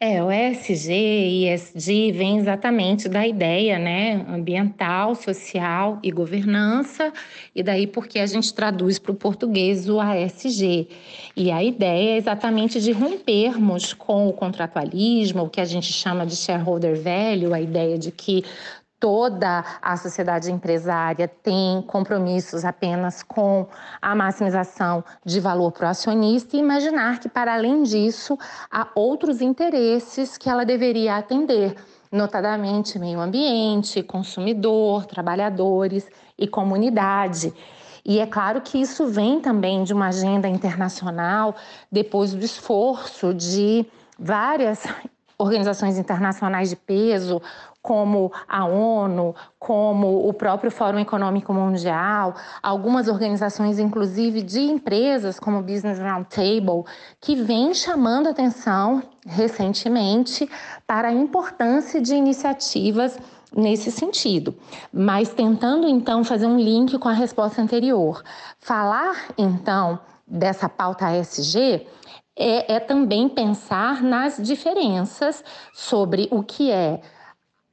É, 0.00 0.22
o 0.22 0.30
ESG 0.30 0.92
e 0.92 1.52
ESG 1.52 2.12
vem 2.12 2.38
exatamente 2.38 3.08
da 3.08 3.26
ideia, 3.26 3.80
né, 3.80 4.24
ambiental, 4.28 5.16
social 5.16 5.98
e 6.04 6.12
governança, 6.12 7.12
e 7.52 7.64
daí 7.64 7.84
porque 7.84 8.20
a 8.20 8.26
gente 8.26 8.54
traduz 8.54 8.96
para 8.96 9.10
o 9.10 9.14
português 9.16 9.88
o 9.88 9.98
ASG. 9.98 10.86
E 11.34 11.50
a 11.50 11.64
ideia 11.64 12.14
é 12.14 12.16
exatamente 12.16 12.80
de 12.80 12.92
rompermos 12.92 13.92
com 13.92 14.28
o 14.28 14.32
contratualismo, 14.32 15.42
o 15.42 15.50
que 15.50 15.60
a 15.60 15.64
gente 15.64 15.92
chama 15.92 16.24
de 16.24 16.36
shareholder 16.36 16.96
value, 17.02 17.52
a 17.52 17.60
ideia 17.60 17.98
de 17.98 18.12
que 18.12 18.44
toda 19.00 19.64
a 19.80 19.96
sociedade 19.96 20.50
empresária 20.50 21.28
tem 21.28 21.82
compromissos 21.82 22.64
apenas 22.64 23.22
com 23.22 23.66
a 24.02 24.14
maximização 24.14 25.04
de 25.24 25.40
valor 25.40 25.72
para 25.72 25.86
o 25.86 25.90
acionista 25.90 26.56
e 26.56 26.60
imaginar 26.60 27.20
que, 27.20 27.28
para 27.28 27.54
além 27.54 27.82
disso, 27.82 28.36
há 28.70 28.88
outros 28.94 29.40
interesses 29.40 30.36
que 30.36 30.48
ela 30.48 30.64
deveria 30.64 31.16
atender, 31.16 31.76
notadamente 32.10 32.98
meio 32.98 33.20
ambiente, 33.20 34.02
consumidor, 34.02 35.06
trabalhadores 35.06 36.06
e 36.36 36.48
comunidade. 36.48 37.52
E 38.04 38.20
é 38.20 38.26
claro 38.26 38.62
que 38.62 38.80
isso 38.80 39.06
vem 39.06 39.40
também 39.40 39.84
de 39.84 39.92
uma 39.92 40.08
agenda 40.08 40.48
internacional, 40.48 41.54
depois 41.92 42.32
do 42.32 42.44
esforço 42.44 43.34
de 43.34 43.86
várias 44.18 44.84
organizações 45.38 45.98
internacionais 45.98 46.70
de 46.70 46.76
peso, 46.76 47.40
como 47.88 48.30
a 48.46 48.66
ONU, 48.66 49.34
como 49.58 50.28
o 50.28 50.34
próprio 50.34 50.70
Fórum 50.70 50.98
Econômico 50.98 51.54
Mundial, 51.54 52.34
algumas 52.62 53.08
organizações, 53.08 53.78
inclusive 53.78 54.42
de 54.42 54.60
empresas, 54.60 55.40
como 55.40 55.60
o 55.60 55.62
Business 55.62 55.98
Roundtable, 55.98 56.84
que 57.18 57.34
vem 57.34 57.72
chamando 57.72 58.28
atenção 58.28 59.02
recentemente 59.26 60.46
para 60.86 61.08
a 61.08 61.12
importância 61.12 61.98
de 61.98 62.14
iniciativas 62.14 63.18
nesse 63.56 63.90
sentido, 63.90 64.54
mas 64.92 65.30
tentando 65.30 65.88
então 65.88 66.22
fazer 66.22 66.44
um 66.44 66.58
link 66.58 66.98
com 66.98 67.08
a 67.08 67.14
resposta 67.14 67.62
anterior. 67.62 68.22
Falar 68.60 69.28
então 69.38 69.98
dessa 70.26 70.68
pauta 70.68 71.10
ESG 71.16 71.86
é, 72.36 72.74
é 72.74 72.80
também 72.80 73.30
pensar 73.30 74.02
nas 74.02 74.36
diferenças 74.36 75.42
sobre 75.72 76.28
o 76.30 76.42
que 76.42 76.70
é 76.70 77.00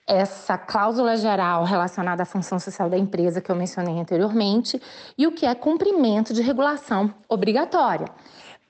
essa 0.07 0.57
cláusula 0.57 1.17
geral 1.17 1.63
relacionada 1.63 2.23
à 2.23 2.25
função 2.25 2.59
social 2.59 2.89
da 2.89 2.97
empresa 2.97 3.41
que 3.41 3.51
eu 3.51 3.55
mencionei 3.55 3.99
anteriormente 3.99 4.81
e 5.17 5.25
o 5.25 5.31
que 5.31 5.45
é 5.45 5.55
cumprimento 5.55 6.33
de 6.33 6.41
regulação 6.41 7.13
obrigatória. 7.27 8.07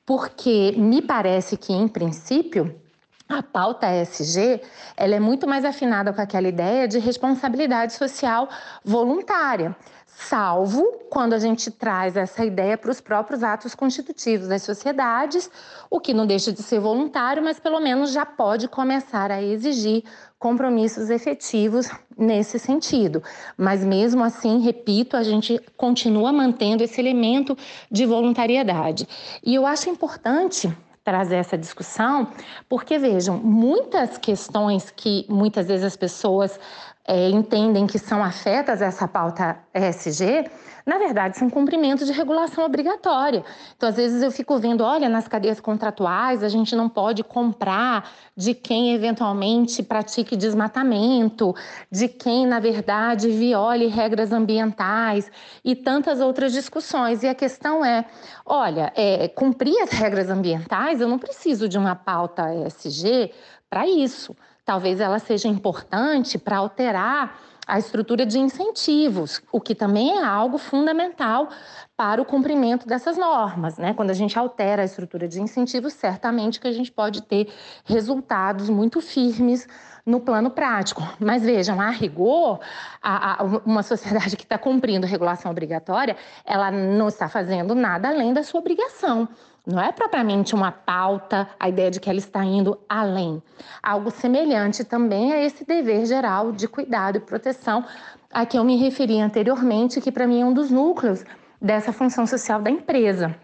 Porque 0.06 0.74
me 0.78 1.02
parece 1.02 1.58
que, 1.58 1.74
em 1.74 1.88
princípio, 1.88 2.80
a 3.28 3.42
pauta 3.42 3.88
ESG 3.88 4.62
ela 4.96 5.16
é 5.16 5.20
muito 5.20 5.48
mais 5.48 5.66
afinada 5.66 6.14
com 6.14 6.22
aquela 6.22 6.48
ideia 6.48 6.88
de 6.88 7.00
responsabilidade 7.00 7.94
social 7.94 8.48
voluntária 8.84 9.76
salvo 10.18 11.02
quando 11.10 11.34
a 11.34 11.40
gente 11.40 11.70
traz 11.70 12.16
essa 12.16 12.46
ideia 12.46 12.78
para 12.78 12.90
os 12.90 13.02
próprios 13.02 13.44
atos 13.44 13.76
constitutivos 13.76 14.48
das 14.48 14.64
sociedades, 14.64 15.50
o 15.90 16.00
que 16.00 16.14
não 16.14 16.26
deixa 16.26 16.52
de 16.54 16.64
ser 16.64 16.80
voluntário, 16.80 17.44
mas 17.44 17.60
pelo 17.60 17.80
menos 17.80 18.12
já 18.12 18.26
pode 18.26 18.68
começar 18.68 19.30
a 19.30 19.42
exigir 19.42 20.04
compromissos 20.40 21.10
efetivos 21.10 21.90
nesse 22.18 22.60
sentido. 22.60 23.24
Mas 23.58 23.84
mesmo 23.84 24.24
assim, 24.24 24.60
repito, 24.60 25.18
a 25.18 25.24
gente 25.24 25.60
continua 25.78 26.32
mantendo 26.32 26.84
esse 26.84 27.00
elemento 27.00 27.58
de 27.92 28.06
voluntariedade. 28.06 29.08
E 29.44 29.56
eu 29.56 29.66
acho 29.66 29.90
importante 29.90 30.72
trazer 31.04 31.36
essa 31.36 31.56
discussão, 31.56 32.32
porque 32.68 32.98
vejam, 32.98 33.38
muitas 33.38 34.18
questões 34.18 34.90
que 34.90 35.24
muitas 35.30 35.68
vezes 35.68 35.86
as 35.86 35.96
pessoas 35.96 36.60
é, 37.08 37.30
entendem 37.30 37.86
que 37.86 38.00
são 38.00 38.24
afetas 38.24 38.82
a 38.82 38.86
essa 38.86 39.08
pauta 39.08 39.58
ESG, 39.74 40.50
na 40.86 41.00
verdade, 41.00 41.38
são 41.38 41.50
cumprimentos 41.50 42.06
de 42.06 42.14
regulação 42.14 42.64
obrigatória. 42.64 43.44
Então, 43.76 43.90
às 43.90 43.96
vezes 43.96 44.22
eu 44.22 44.30
fico 44.30 44.58
vendo, 44.60 44.84
olha, 44.84 45.10
nas 45.10 45.28
cadeias 45.28 45.60
contratuais 45.60 46.44
a 46.44 46.50
gente 46.50 46.76
não 46.76 46.88
pode 46.88 47.24
comprar 47.24 48.08
de 48.38 48.54
quem 48.54 48.94
eventualmente 48.94 49.82
pratique 49.82 50.36
desmatamento, 50.36 51.56
de 51.92 52.08
quem, 52.08 52.46
na 52.46 52.60
verdade, 52.60 53.30
viole 53.30 53.88
regras 53.88 54.32
ambientais 54.32 55.32
e 55.64 55.76
tantas 55.76 56.20
outras 56.20 56.54
discussões. 56.54 57.24
E 57.24 57.28
a 57.28 57.34
questão 57.34 57.84
é, 57.84 58.06
olha, 58.46 58.94
é, 58.96 59.28
cumprir 59.28 59.80
as 59.82 59.90
regras 59.90 60.30
ambientais, 60.30 61.02
eu 61.02 61.08
não 61.08 61.18
preciso 61.18 61.68
de 61.68 61.80
uma 61.80 61.96
pauta 61.96 62.54
ESG 62.54 63.32
para 63.72 63.88
isso. 63.88 64.36
Talvez 64.66 65.00
ela 65.00 65.20
seja 65.20 65.48
importante 65.48 66.38
para 66.40 66.58
alterar 66.58 67.40
a 67.68 67.80
estrutura 67.80 68.26
de 68.26 68.38
incentivos, 68.38 69.42
o 69.52 69.60
que 69.60 69.74
também 69.74 70.18
é 70.18 70.24
algo 70.24 70.58
fundamental 70.58 71.50
para 71.98 72.22
o 72.22 72.26
cumprimento 72.26 72.88
dessas 72.88 73.18
normas. 73.18 73.78
Né? 73.78 73.94
Quando 73.94 74.12
a 74.12 74.14
gente 74.14 74.38
altera 74.38 74.82
a 74.82 74.86
estrutura 74.86 75.28
de 75.28 75.42
incentivos, 75.42 75.94
certamente 75.94 76.60
que 76.60 76.68
a 76.68 76.72
gente 76.72 76.92
pode 76.92 77.24
ter 77.24 77.52
resultados 77.84 78.70
muito 78.70 79.02
firmes 79.02 79.68
no 80.06 80.20
plano 80.20 80.52
prático. 80.52 81.02
Mas 81.20 81.44
vejam, 81.44 81.82
a 81.82 81.90
rigor, 81.90 82.60
a, 83.02 83.42
a, 83.42 83.44
uma 83.66 83.82
sociedade 83.82 84.38
que 84.38 84.44
está 84.44 84.58
cumprindo 84.58 85.08
regulação 85.08 85.52
obrigatória, 85.52 86.16
ela 86.46 86.70
não 86.70 87.08
está 87.08 87.28
fazendo 87.28 87.74
nada 87.74 88.10
além 88.10 88.34
da 88.34 88.44
sua 88.44 88.60
obrigação. 88.60 89.28
Não 89.66 89.82
é 89.82 89.92
propriamente 89.92 90.54
uma 90.54 90.72
pauta 90.72 91.50
a 91.60 91.68
ideia 91.68 91.90
de 91.90 92.00
que 92.00 92.10
ela 92.10 92.20
está 92.20 92.44
indo 92.44 92.80
além. 92.88 93.42
Algo 93.82 94.12
semelhante 94.12 94.84
também 94.84 95.34
a 95.34 95.42
esse 95.42 95.66
dever 95.66 96.06
geral 96.06 96.52
de 96.52 96.68
cuidado 96.68 97.18
e 97.18 97.20
proteção 97.20 97.84
a 98.32 98.46
que 98.46 98.58
eu 98.58 98.64
me 98.64 98.78
referi 98.78 99.20
anteriormente, 99.20 100.00
que 100.00 100.12
para 100.12 100.28
mim 100.28 100.42
é 100.42 100.46
um 100.46 100.54
dos 100.54 100.70
núcleos 100.70 101.24
dessa 101.60 101.92
função 101.92 102.28
social 102.28 102.62
da 102.62 102.70
empresa. 102.70 103.36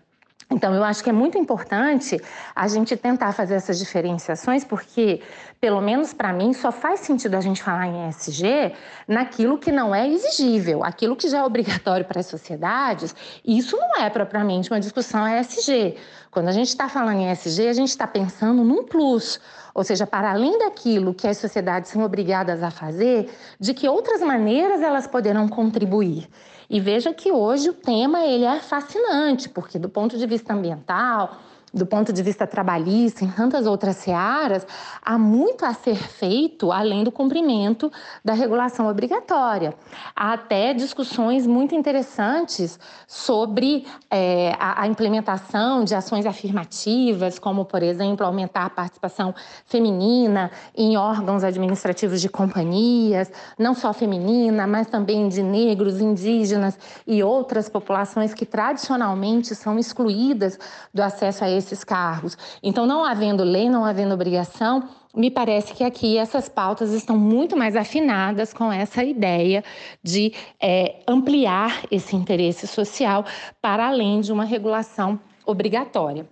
Então, 0.52 0.74
eu 0.76 0.84
acho 0.84 1.02
que 1.02 1.10
é 1.10 1.14
muito 1.14 1.38
importante 1.38 2.22
a 2.54 2.68
gente 2.68 2.98
tentar 2.98 3.32
fazer 3.32 3.56
essas 3.56 3.80
diferenciações, 3.80 4.66
porque, 4.66 5.22
pelo 5.62 5.80
menos 5.80 6.14
para 6.14 6.34
mim, 6.34 6.52
só 6.52 6.74
faz 6.74 7.00
sentido 7.00 7.36
a 7.36 7.42
gente 7.42 7.64
falar 7.64 7.88
em 7.88 8.10
ESG 8.10 8.74
naquilo 9.08 9.58
que 9.58 9.72
não 9.72 9.96
é 9.96 10.08
exigível, 10.10 10.84
aquilo 10.84 11.16
que 11.16 11.30
já 11.30 11.40
é 11.40 11.44
obrigatório 11.44 12.06
para 12.06 12.20
as 12.20 12.26
sociedades. 12.26 13.16
Isso 13.46 13.78
não 13.78 14.04
é 14.04 14.10
propriamente 14.10 14.70
uma 14.70 14.80
discussão 14.80 15.26
ESG. 15.26 15.96
Quando 16.32 16.48
a 16.48 16.54
gente 16.54 16.70
está 16.70 16.88
falando 16.88 17.18
em 17.18 17.30
ESG, 17.30 17.68
a 17.68 17.74
gente 17.74 17.90
está 17.90 18.08
pensando 18.08 18.64
num 18.64 18.86
plus, 18.86 19.38
ou 19.76 19.84
seja, 19.84 20.08
para 20.08 20.32
além 20.32 20.58
daquilo 20.58 21.14
que 21.14 21.28
as 21.28 21.38
sociedades 21.38 21.92
são 21.92 22.04
obrigadas 22.04 22.64
a 22.64 22.72
fazer, 22.72 23.30
de 23.60 23.74
que 23.74 23.90
outras 23.90 24.22
maneiras 24.22 24.82
elas 24.82 25.06
poderão 25.06 25.50
contribuir. 25.50 26.30
E 26.70 26.80
veja 26.80 27.14
que 27.14 27.34
hoje 27.34 27.70
o 27.70 27.74
tema 27.74 28.22
ele 28.22 28.46
é 28.46 28.62
fascinante, 28.62 29.50
porque 29.50 29.78
do 29.78 29.90
ponto 29.90 30.18
de 30.18 30.26
vista 30.26 30.54
ambiental, 30.54 31.36
do 31.74 31.86
ponto 31.86 32.12
de 32.12 32.22
vista 32.22 32.46
trabalhista, 32.46 33.24
em 33.24 33.32
tantas 33.32 33.66
outras 33.66 33.96
searas, 33.96 34.68
há 35.02 35.18
muito 35.18 35.66
a 35.66 35.74
ser 35.74 35.96
feito 35.96 36.72
além 36.72 37.04
do 37.04 37.12
cumprimento 37.12 37.92
da 38.24 38.34
regulação 38.34 38.90
obrigatória. 38.90 39.74
Há 40.16 40.34
até 40.34 40.74
discussões 40.74 41.48
muito 41.48 41.74
interessantes 41.74 42.78
sobre 43.08 43.86
é, 44.10 44.54
a, 44.60 44.84
a, 44.84 44.88
implementação 44.88 45.84
de 45.84 45.96
ações 45.96 46.26
afirmativas, 46.26 47.40
como, 47.40 47.64
por 47.64 47.82
exemplo, 47.82 48.26
aumentar 48.26 48.66
a 48.66 48.70
participação 48.70 49.34
feminina 49.66 50.52
em 50.76 50.98
órgãos 50.98 51.44
administrativos 51.44 52.20
de 52.20 52.28
companhias, 52.28 53.32
não 53.58 53.74
só 53.74 53.94
feminina, 53.94 54.68
mas 54.68 54.88
também 54.88 55.30
de 55.30 55.42
negros, 55.42 56.02
indígenas 56.02 56.78
e 57.08 57.24
outras 57.24 57.70
populações 57.70 58.34
que 58.34 58.46
tradicionalmente 58.46 59.56
são 59.56 59.80
excluídas 59.80 60.60
do 60.94 61.02
acesso 61.02 61.46
a 61.46 61.61
esses 61.64 61.84
cargos. 61.84 62.38
Então, 62.62 62.86
não 62.86 63.06
havendo 63.06 63.44
lei, 63.44 63.70
não 63.70 63.86
havendo 63.86 64.14
obrigação, 64.14 64.90
me 65.16 65.30
parece 65.30 65.74
que 65.74 65.84
aqui 65.84 66.18
essas 66.18 66.48
pautas 66.48 66.92
estão 66.92 67.18
muito 67.18 67.56
mais 67.56 67.76
afinadas 67.76 68.54
com 68.54 68.72
essa 68.72 69.04
ideia 69.04 69.64
de 70.02 70.34
é, 70.62 71.02
ampliar 71.08 71.84
esse 71.92 72.16
interesse 72.16 72.68
social 72.68 73.26
para 73.62 73.88
além 73.88 74.22
de 74.22 74.32
uma 74.32 74.46
regulação 74.46 75.20
obrigatória. 75.46 76.28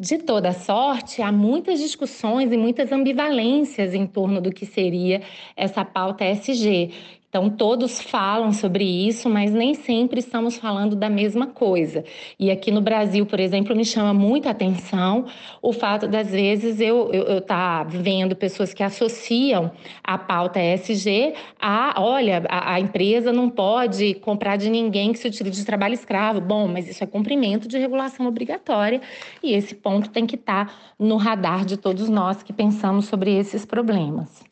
De 0.00 0.16
toda 0.16 0.52
sorte, 0.52 1.20
há 1.20 1.32
muitas 1.32 1.80
discussões 1.80 2.52
e 2.52 2.56
muitas 2.56 2.92
ambivalências 2.92 3.94
em 3.94 4.06
torno 4.06 4.40
do 4.40 4.52
que 4.52 4.64
seria 4.64 5.22
essa 5.56 5.84
pauta 5.84 6.24
SG. 6.24 6.92
Então, 7.28 7.50
todos 7.50 8.00
falam 8.00 8.52
sobre 8.52 8.84
isso, 8.84 9.28
mas 9.28 9.52
nem 9.52 9.74
sempre 9.74 10.18
estamos 10.18 10.56
falando 10.56 10.96
da 10.96 11.10
mesma 11.10 11.46
coisa. 11.46 12.02
E 12.38 12.50
aqui 12.50 12.70
no 12.70 12.80
Brasil, 12.80 13.26
por 13.26 13.38
exemplo, 13.38 13.76
me 13.76 13.84
chama 13.84 14.14
muita 14.14 14.48
atenção 14.48 15.26
o 15.60 15.70
fato 15.70 16.08
das 16.08 16.30
vezes 16.30 16.80
eu 16.80 17.10
estar 17.38 17.84
tá 17.84 17.84
vendo 17.84 18.34
pessoas 18.34 18.72
que 18.72 18.82
associam 18.82 19.70
a 20.02 20.16
pauta 20.16 20.58
ESG 20.58 21.34
a, 21.60 22.00
olha, 22.00 22.44
a, 22.48 22.74
a, 22.74 22.80
empresa 22.80 23.30
não 23.30 23.50
pode 23.50 24.14
comprar 24.14 24.56
de 24.56 24.70
ninguém 24.70 25.12
que 25.12 25.18
se 25.18 25.28
utilize 25.28 25.60
de 25.60 25.66
trabalho 25.66 25.92
escravo. 25.92 26.40
Bom, 26.40 26.66
mas 26.66 26.88
isso 26.88 27.04
é 27.04 27.06
cumprimento 27.06 27.68
de 27.68 27.76
regulação 27.76 28.26
obrigatória 28.26 29.02
e 29.42 29.52
esse 29.52 29.74
ponto 29.74 30.08
tem 30.08 30.26
que 30.26 30.36
estar 30.36 30.66
tá 30.66 30.72
no 30.98 31.16
radar 31.16 31.66
de 31.66 31.76
todos 31.76 32.08
nós 32.08 32.42
que 32.42 32.54
pensamos 32.54 33.04
sobre 33.04 33.36
esses 33.36 33.66
problemas. 33.66 34.47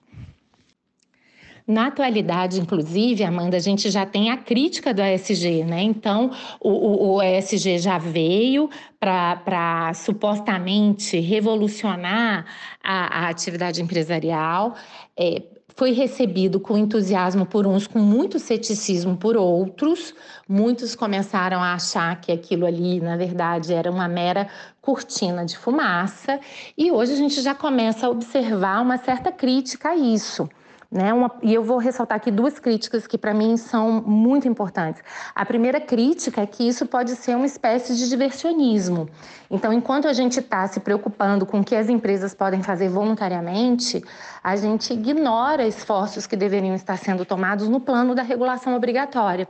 Na 1.66 1.88
atualidade, 1.88 2.60
inclusive, 2.60 3.24
Amanda, 3.24 3.56
a 3.56 3.60
gente 3.60 3.90
já 3.90 4.06
tem 4.06 4.30
a 4.30 4.36
crítica 4.36 4.94
do 4.94 5.02
ESG, 5.02 5.64
né? 5.64 5.82
Então, 5.82 6.30
o, 6.60 6.70
o, 6.70 7.14
o 7.16 7.22
ESG 7.22 7.78
já 7.78 7.98
veio 7.98 8.70
para 9.00 9.92
supostamente 9.92 11.18
revolucionar 11.18 12.46
a, 12.84 13.24
a 13.24 13.28
atividade 13.28 13.82
empresarial. 13.82 14.76
É, 15.18 15.42
foi 15.74 15.90
recebido 15.90 16.60
com 16.60 16.78
entusiasmo 16.78 17.44
por 17.44 17.66
uns, 17.66 17.88
com 17.88 17.98
muito 17.98 18.38
ceticismo 18.38 19.16
por 19.16 19.36
outros. 19.36 20.14
Muitos 20.48 20.94
começaram 20.94 21.60
a 21.60 21.74
achar 21.74 22.20
que 22.20 22.30
aquilo 22.30 22.64
ali, 22.64 23.00
na 23.00 23.16
verdade, 23.16 23.74
era 23.74 23.90
uma 23.90 24.06
mera 24.06 24.48
cortina 24.80 25.44
de 25.44 25.58
fumaça. 25.58 26.38
E 26.78 26.92
hoje 26.92 27.12
a 27.12 27.16
gente 27.16 27.42
já 27.42 27.56
começa 27.56 28.06
a 28.06 28.10
observar 28.10 28.80
uma 28.80 28.98
certa 28.98 29.32
crítica 29.32 29.90
a 29.90 29.96
isso. 29.96 30.48
Né? 30.90 31.12
Uma, 31.12 31.32
e 31.42 31.52
eu 31.52 31.64
vou 31.64 31.78
ressaltar 31.78 32.16
aqui 32.16 32.30
duas 32.30 32.58
críticas 32.58 33.06
que 33.06 33.18
para 33.18 33.34
mim 33.34 33.56
são 33.56 34.00
muito 34.00 34.46
importantes. 34.46 35.02
A 35.34 35.44
primeira 35.44 35.80
crítica 35.80 36.42
é 36.42 36.46
que 36.46 36.66
isso 36.66 36.86
pode 36.86 37.16
ser 37.16 37.34
uma 37.34 37.46
espécie 37.46 37.96
de 37.96 38.08
diversionismo. 38.08 39.08
Então, 39.50 39.72
enquanto 39.72 40.06
a 40.06 40.12
gente 40.12 40.38
está 40.38 40.66
se 40.68 40.80
preocupando 40.80 41.44
com 41.44 41.60
o 41.60 41.64
que 41.64 41.74
as 41.74 41.88
empresas 41.88 42.34
podem 42.34 42.62
fazer 42.62 42.88
voluntariamente, 42.88 44.02
a 44.42 44.54
gente 44.54 44.92
ignora 44.92 45.66
esforços 45.66 46.26
que 46.26 46.36
deveriam 46.36 46.74
estar 46.74 46.96
sendo 46.96 47.24
tomados 47.24 47.68
no 47.68 47.80
plano 47.80 48.14
da 48.14 48.22
regulação 48.22 48.74
obrigatória 48.76 49.48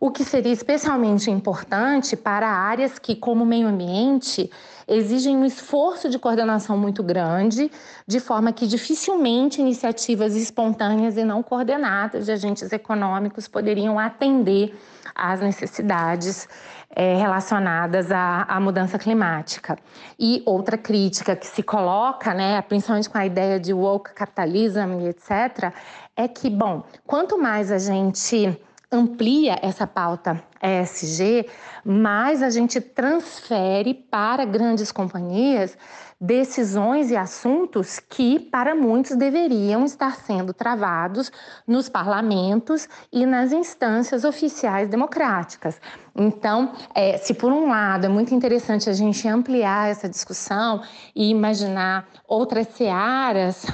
o 0.00 0.10
que 0.10 0.24
seria 0.24 0.52
especialmente 0.52 1.30
importante 1.30 2.16
para 2.16 2.48
áreas 2.48 2.98
que, 2.98 3.16
como 3.16 3.44
meio 3.44 3.66
ambiente, 3.66 4.50
exigem 4.88 5.36
um 5.36 5.44
esforço 5.44 6.08
de 6.08 6.18
coordenação 6.18 6.78
muito 6.78 7.02
grande, 7.02 7.70
de 8.06 8.18
forma 8.18 8.52
que 8.52 8.66
dificilmente 8.66 9.60
iniciativas 9.60 10.34
espontâneas 10.34 11.16
e 11.18 11.24
não 11.24 11.42
coordenadas 11.42 12.24
de 12.24 12.32
agentes 12.32 12.72
econômicos 12.72 13.46
poderiam 13.46 13.98
atender 13.98 14.74
às 15.14 15.40
necessidades 15.40 16.48
é, 16.90 17.16
relacionadas 17.16 18.10
à, 18.10 18.44
à, 18.48 18.58
mudança 18.58 18.98
climática. 18.98 19.78
E 20.18 20.42
outra 20.46 20.78
crítica 20.78 21.36
que 21.36 21.46
se 21.46 21.62
coloca, 21.62 22.32
né, 22.32 22.62
principalmente 22.62 23.10
com 23.10 23.18
a 23.18 23.26
ideia 23.26 23.60
de 23.60 23.74
woke 23.74 24.14
capitalism 24.14 25.00
e 25.00 25.08
etc., 25.08 25.72
é 26.16 26.26
que, 26.26 26.48
bom, 26.48 26.82
quanto 27.06 27.38
mais 27.38 27.70
a 27.70 27.78
gente 27.78 28.58
amplia 28.90 29.58
essa 29.62 29.86
pauta 29.86 30.42
ESG, 30.62 31.46
mais 31.84 32.42
a 32.42 32.50
gente 32.50 32.80
transfere 32.80 33.94
para 33.94 34.44
grandes 34.44 34.92
companhias 34.92 35.76
decisões 36.20 37.10
e 37.10 37.16
assuntos 37.16 38.00
que, 38.00 38.40
para 38.40 38.74
muitos, 38.74 39.16
deveriam 39.16 39.84
estar 39.84 40.16
sendo 40.16 40.52
travados 40.52 41.30
nos 41.66 41.88
parlamentos 41.88 42.88
e 43.12 43.24
nas 43.24 43.52
instâncias 43.52 44.24
oficiais 44.24 44.88
democráticas. 44.88 45.80
Então, 46.16 46.72
é, 46.92 47.16
se 47.18 47.34
por 47.34 47.52
um 47.52 47.68
lado 47.68 48.06
é 48.06 48.08
muito 48.08 48.34
interessante 48.34 48.90
a 48.90 48.92
gente 48.92 49.28
ampliar 49.28 49.90
essa 49.90 50.08
discussão 50.08 50.82
e 51.14 51.30
imaginar 51.30 52.08
outras 52.26 52.66
searas 52.68 53.64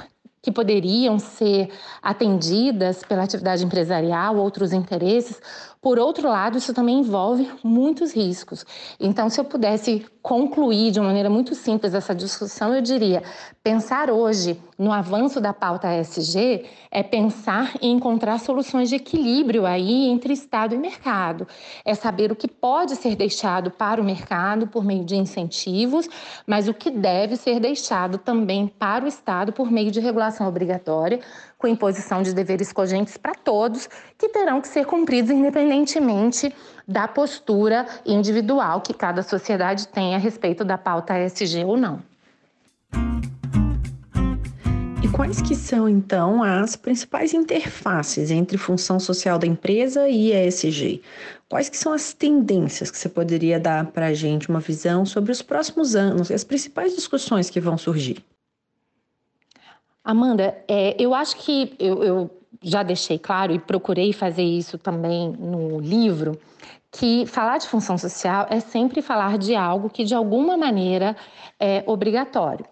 que 0.45 0.51
poderiam 0.51 1.17
ser 1.17 1.71
atendidas 2.03 3.03
pela 3.03 3.23
atividade 3.23 3.65
empresarial, 3.65 4.37
outros 4.37 4.71
interesses, 4.71 5.41
por 5.81 5.97
outro 5.97 6.29
lado, 6.29 6.55
isso 6.55 6.71
também 6.71 6.99
envolve 6.99 7.49
muitos 7.63 8.11
riscos. 8.15 8.63
Então, 8.99 9.27
se 9.27 9.39
eu 9.39 9.43
pudesse 9.43 10.05
concluir 10.21 10.91
de 10.91 10.99
uma 10.99 11.07
maneira 11.07 11.31
muito 11.31 11.55
simples 11.55 11.95
essa 11.95 12.13
discussão, 12.13 12.75
eu 12.75 12.81
diria: 12.81 13.23
pensar 13.63 14.11
hoje 14.11 14.59
no 14.77 14.91
avanço 14.91 15.39
da 15.39 15.53
pauta 15.53 15.93
ESG 15.93 16.65
é 16.91 17.01
pensar 17.01 17.73
em 17.81 17.93
encontrar 17.93 18.39
soluções 18.39 18.89
de 18.89 18.95
equilíbrio 18.95 19.65
aí 19.65 20.09
entre 20.09 20.33
Estado 20.33 20.75
e 20.75 20.77
mercado. 20.77 21.47
É 21.85 21.95
saber 21.95 22.31
o 22.31 22.35
que 22.35 22.47
pode 22.47 22.95
ser 22.97 23.15
deixado 23.15 23.71
para 23.71 24.01
o 24.01 24.03
mercado 24.03 24.67
por 24.67 24.83
meio 24.83 25.05
de 25.05 25.15
incentivos, 25.15 26.09
mas 26.45 26.67
o 26.67 26.73
que 26.73 26.91
deve 26.91 27.37
ser 27.37 27.59
deixado 27.59 28.17
também 28.17 28.67
para 28.67 29.05
o 29.05 29.07
Estado 29.07 29.53
por 29.53 29.71
meio 29.71 29.91
de 29.91 30.01
regulação 30.01 30.47
obrigatória, 30.47 31.21
com 31.57 31.67
imposição 31.67 32.21
de 32.21 32.33
deveres 32.33 32.73
cogentes 32.73 33.15
para 33.15 33.33
todos, 33.33 33.87
que 34.17 34.27
terão 34.27 34.59
que 34.59 34.67
ser 34.67 34.85
cumpridos 34.85 35.31
independentemente 35.31 36.53
da 36.85 37.07
postura 37.07 37.85
individual 38.05 38.81
que 38.81 38.93
cada 38.93 39.23
sociedade 39.23 39.87
tem 39.87 40.15
a 40.15 40.17
respeito 40.17 40.65
da 40.65 40.77
pauta 40.77 41.17
ESG 41.17 41.63
ou 41.63 41.77
não. 41.77 42.03
E 45.05 45.07
quais 45.07 45.39
que 45.39 45.53
são, 45.53 45.87
então, 45.87 46.41
as 46.41 46.75
principais 46.75 47.31
interfaces 47.31 48.31
entre 48.31 48.57
função 48.57 48.99
social 48.99 49.37
da 49.37 49.45
empresa 49.45 50.09
e 50.09 50.31
ESG? 50.31 50.99
Quais 51.47 51.69
que 51.69 51.77
são 51.77 51.93
as 51.93 52.11
tendências 52.11 52.89
que 52.89 52.97
você 52.97 53.07
poderia 53.07 53.59
dar 53.59 53.85
para 53.85 54.07
a 54.07 54.13
gente 54.15 54.49
uma 54.49 54.59
visão 54.59 55.05
sobre 55.05 55.31
os 55.31 55.43
próximos 55.43 55.95
anos 55.95 56.31
e 56.31 56.33
as 56.33 56.43
principais 56.43 56.95
discussões 56.95 57.51
que 57.51 57.59
vão 57.59 57.77
surgir? 57.77 58.25
Amanda, 60.03 60.57
é, 60.67 60.95
eu 60.97 61.13
acho 61.13 61.35
que 61.35 61.75
eu, 61.77 62.03
eu 62.03 62.31
já 62.63 62.81
deixei 62.81 63.19
claro 63.19 63.53
e 63.53 63.59
procurei 63.59 64.11
fazer 64.11 64.41
isso 64.41 64.75
também 64.75 65.29
no 65.33 65.79
livro, 65.79 66.35
que 66.91 67.27
falar 67.27 67.59
de 67.59 67.67
função 67.67 67.95
social 67.95 68.47
é 68.49 68.59
sempre 68.59 69.03
falar 69.03 69.37
de 69.37 69.55
algo 69.55 69.87
que 69.87 70.03
de 70.03 70.15
alguma 70.15 70.57
maneira 70.57 71.15
é 71.59 71.83
obrigatório. 71.85 72.65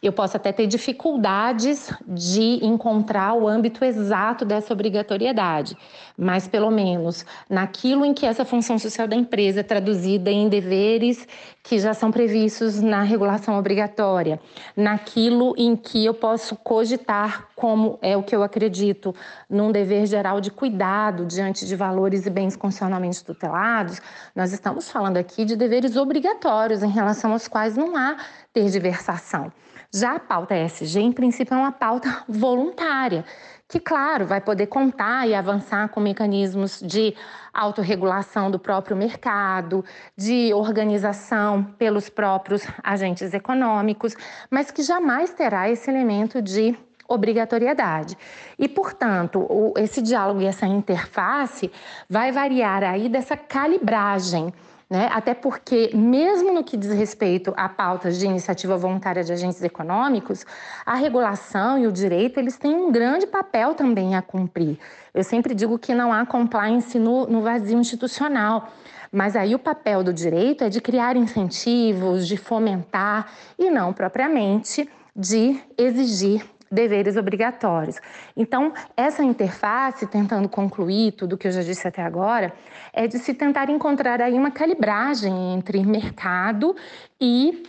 Eu 0.00 0.12
posso 0.12 0.36
até 0.36 0.52
ter 0.52 0.68
dificuldades 0.68 1.92
de 2.06 2.64
encontrar 2.64 3.34
o 3.34 3.48
âmbito 3.48 3.84
exato 3.84 4.44
dessa 4.44 4.72
obrigatoriedade, 4.72 5.76
mas 6.16 6.46
pelo 6.46 6.70
menos 6.70 7.26
naquilo 7.50 8.04
em 8.04 8.14
que 8.14 8.24
essa 8.24 8.44
função 8.44 8.78
social 8.78 9.08
da 9.08 9.16
empresa 9.16 9.60
é 9.60 9.62
traduzida 9.64 10.30
em 10.30 10.48
deveres 10.48 11.26
que 11.64 11.80
já 11.80 11.92
são 11.94 12.12
previstos 12.12 12.80
na 12.80 13.02
regulação 13.02 13.58
obrigatória, 13.58 14.40
naquilo 14.76 15.52
em 15.58 15.74
que 15.74 16.04
eu 16.04 16.14
posso 16.14 16.54
cogitar 16.54 17.48
como 17.56 17.98
é 18.00 18.16
o 18.16 18.22
que 18.22 18.36
eu 18.36 18.44
acredito 18.44 19.12
num 19.50 19.72
dever 19.72 20.06
geral 20.06 20.40
de 20.40 20.52
cuidado 20.52 21.26
diante 21.26 21.66
de 21.66 21.74
valores 21.74 22.24
e 22.24 22.30
bens 22.30 22.54
constitucionalmente 22.54 23.24
tutelados, 23.24 24.00
nós 24.34 24.52
estamos 24.52 24.88
falando 24.88 25.16
aqui 25.16 25.44
de 25.44 25.56
deveres 25.56 25.96
obrigatórios 25.96 26.84
em 26.84 26.90
relação 26.90 27.32
aos 27.32 27.48
quais 27.48 27.76
não 27.76 27.96
há 27.96 28.16
tergiversação. 28.52 29.52
Já 29.92 30.16
a 30.16 30.20
pauta 30.20 30.54
ESG, 30.54 31.00
em 31.00 31.12
princípio, 31.12 31.54
é 31.54 31.56
uma 31.56 31.72
pauta 31.72 32.24
voluntária, 32.28 33.24
que, 33.66 33.80
claro, 33.80 34.26
vai 34.26 34.38
poder 34.38 34.66
contar 34.66 35.26
e 35.26 35.34
avançar 35.34 35.88
com 35.88 35.98
mecanismos 35.98 36.78
de 36.80 37.14
autorregulação 37.54 38.50
do 38.50 38.58
próprio 38.58 38.94
mercado, 38.94 39.82
de 40.14 40.52
organização 40.52 41.64
pelos 41.78 42.10
próprios 42.10 42.66
agentes 42.84 43.32
econômicos, 43.32 44.14
mas 44.50 44.70
que 44.70 44.82
jamais 44.82 45.32
terá 45.32 45.70
esse 45.70 45.90
elemento 45.90 46.42
de 46.42 46.76
obrigatoriedade. 47.08 48.16
E, 48.58 48.68
portanto, 48.68 49.40
o, 49.48 49.72
esse 49.78 50.02
diálogo 50.02 50.42
e 50.42 50.46
essa 50.46 50.66
interface 50.66 51.72
vai 52.08 52.30
variar 52.30 52.82
aí 52.82 53.08
dessa 53.08 53.38
calibragem 53.38 54.52
né? 54.90 55.10
Até 55.12 55.34
porque, 55.34 55.90
mesmo 55.94 56.52
no 56.52 56.64
que 56.64 56.76
diz 56.76 56.90
respeito 56.92 57.52
a 57.56 57.68
pautas 57.68 58.18
de 58.18 58.26
iniciativa 58.26 58.76
voluntária 58.76 59.22
de 59.22 59.32
agentes 59.32 59.62
econômicos, 59.62 60.46
a 60.86 60.94
regulação 60.94 61.78
e 61.78 61.86
o 61.86 61.92
direito 61.92 62.40
eles 62.40 62.56
têm 62.56 62.74
um 62.74 62.90
grande 62.90 63.26
papel 63.26 63.74
também 63.74 64.16
a 64.16 64.22
cumprir. 64.22 64.78
Eu 65.12 65.22
sempre 65.22 65.54
digo 65.54 65.78
que 65.78 65.94
não 65.94 66.12
há 66.12 66.24
compliance 66.24 66.98
no, 66.98 67.26
no 67.26 67.42
vazio 67.42 67.78
institucional. 67.78 68.72
Mas 69.10 69.36
aí 69.36 69.54
o 69.54 69.58
papel 69.58 70.04
do 70.04 70.12
direito 70.12 70.64
é 70.64 70.68
de 70.68 70.80
criar 70.80 71.16
incentivos, 71.16 72.28
de 72.28 72.36
fomentar 72.36 73.30
e 73.58 73.70
não 73.70 73.92
propriamente 73.92 74.88
de 75.16 75.58
exigir 75.76 76.44
deveres 76.70 77.16
obrigatórios. 77.16 77.96
Então, 78.36 78.72
essa 78.96 79.22
interface, 79.22 80.06
tentando 80.06 80.48
concluir 80.48 81.12
tudo 81.12 81.34
o 81.34 81.38
que 81.38 81.48
eu 81.48 81.52
já 81.52 81.62
disse 81.62 81.86
até 81.86 82.02
agora, 82.02 82.52
é 82.92 83.06
de 83.06 83.18
se 83.18 83.34
tentar 83.34 83.70
encontrar 83.70 84.20
aí 84.20 84.34
uma 84.34 84.50
calibragem 84.50 85.54
entre 85.54 85.84
mercado 85.84 86.74
e 87.20 87.62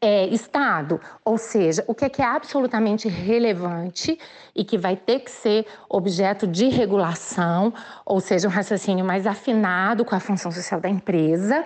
é, 0.00 0.26
Estado, 0.26 1.00
ou 1.24 1.38
seja, 1.38 1.82
o 1.86 1.94
que 1.94 2.04
é, 2.04 2.08
que 2.08 2.20
é 2.20 2.24
absolutamente 2.24 3.08
relevante 3.08 4.18
e 4.54 4.64
que 4.64 4.76
vai 4.76 4.94
ter 4.94 5.20
que 5.20 5.30
ser 5.30 5.66
objeto 5.88 6.46
de 6.46 6.68
regulação, 6.68 7.72
ou 8.04 8.20
seja, 8.20 8.46
um 8.46 8.50
raciocínio 8.50 9.04
mais 9.04 9.26
afinado 9.26 10.04
com 10.04 10.14
a 10.14 10.20
função 10.20 10.52
social 10.52 10.80
da 10.80 10.88
empresa, 10.88 11.64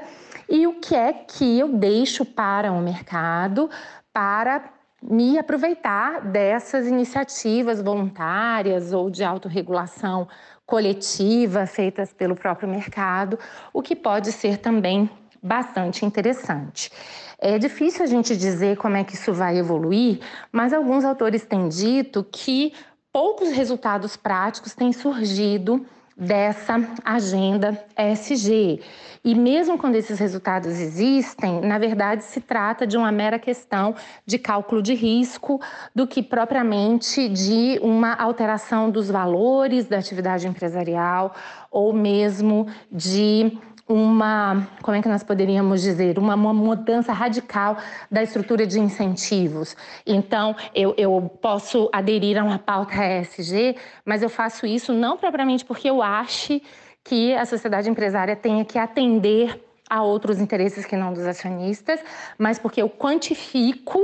e 0.48 0.66
o 0.66 0.74
que 0.74 0.94
é 0.94 1.12
que 1.12 1.58
eu 1.58 1.68
deixo 1.68 2.24
para 2.24 2.72
o 2.72 2.80
mercado 2.80 3.68
para 4.12 4.79
me 5.02 5.38
aproveitar 5.38 6.20
dessas 6.20 6.86
iniciativas 6.86 7.80
voluntárias 7.80 8.92
ou 8.92 9.10
de 9.10 9.24
autorregulação 9.24 10.28
coletiva 10.66 11.66
feitas 11.66 12.12
pelo 12.12 12.36
próprio 12.36 12.68
mercado, 12.68 13.38
o 13.72 13.82
que 13.82 13.96
pode 13.96 14.30
ser 14.30 14.58
também 14.58 15.10
bastante 15.42 16.04
interessante. 16.04 16.90
É 17.38 17.58
difícil 17.58 18.04
a 18.04 18.06
gente 18.06 18.36
dizer 18.36 18.76
como 18.76 18.96
é 18.96 19.02
que 19.02 19.14
isso 19.14 19.32
vai 19.32 19.58
evoluir, 19.58 20.20
mas 20.52 20.72
alguns 20.72 21.04
autores 21.04 21.44
têm 21.44 21.68
dito 21.68 22.24
que 22.30 22.74
poucos 23.12 23.50
resultados 23.50 24.16
práticos 24.16 24.74
têm 24.74 24.92
surgido 24.92 25.84
dessa 26.20 26.74
agenda 27.02 27.82
ESG. 27.96 28.80
E 29.24 29.34
mesmo 29.34 29.78
quando 29.78 29.96
esses 29.96 30.18
resultados 30.18 30.78
existem, 30.78 31.60
na 31.62 31.78
verdade 31.78 32.24
se 32.24 32.40
trata 32.40 32.86
de 32.86 32.96
uma 32.96 33.10
mera 33.10 33.38
questão 33.38 33.94
de 34.26 34.38
cálculo 34.38 34.82
de 34.82 34.94
risco 34.94 35.60
do 35.94 36.06
que 36.06 36.22
propriamente 36.22 37.28
de 37.28 37.78
uma 37.82 38.14
alteração 38.14 38.90
dos 38.90 39.10
valores 39.10 39.86
da 39.86 39.98
atividade 39.98 40.46
empresarial 40.46 41.34
ou 41.70 41.92
mesmo 41.92 42.66
de 42.90 43.58
uma, 43.90 44.68
como 44.82 44.96
é 44.96 45.02
que 45.02 45.08
nós 45.08 45.24
poderíamos 45.24 45.82
dizer, 45.82 46.16
uma, 46.16 46.36
uma, 46.36 46.54
mudança 46.54 47.12
radical 47.12 47.76
da 48.08 48.22
estrutura 48.22 48.64
de 48.64 48.78
incentivos. 48.78 49.76
Então, 50.06 50.54
eu, 50.72 50.94
eu 50.96 51.28
posso 51.42 51.90
aderir 51.92 52.38
a 52.38 52.44
uma 52.44 52.58
pauta 52.58 52.94
ESG, 52.94 53.76
mas 54.04 54.22
eu 54.22 54.30
faço 54.30 54.64
isso 54.64 54.92
não 54.92 55.16
propriamente 55.16 55.64
porque 55.64 55.90
eu 55.90 56.00
ache 56.00 56.62
que 57.02 57.34
a 57.34 57.44
sociedade 57.44 57.90
empresária 57.90 58.36
tenha 58.36 58.64
que 58.64 58.78
atender 58.78 59.60
a 59.88 60.04
outros 60.04 60.38
interesses 60.38 60.86
que 60.86 60.94
não 60.94 61.12
dos 61.12 61.26
acionistas, 61.26 61.98
mas 62.38 62.60
porque 62.60 62.80
eu 62.80 62.88
quantifico 62.88 63.98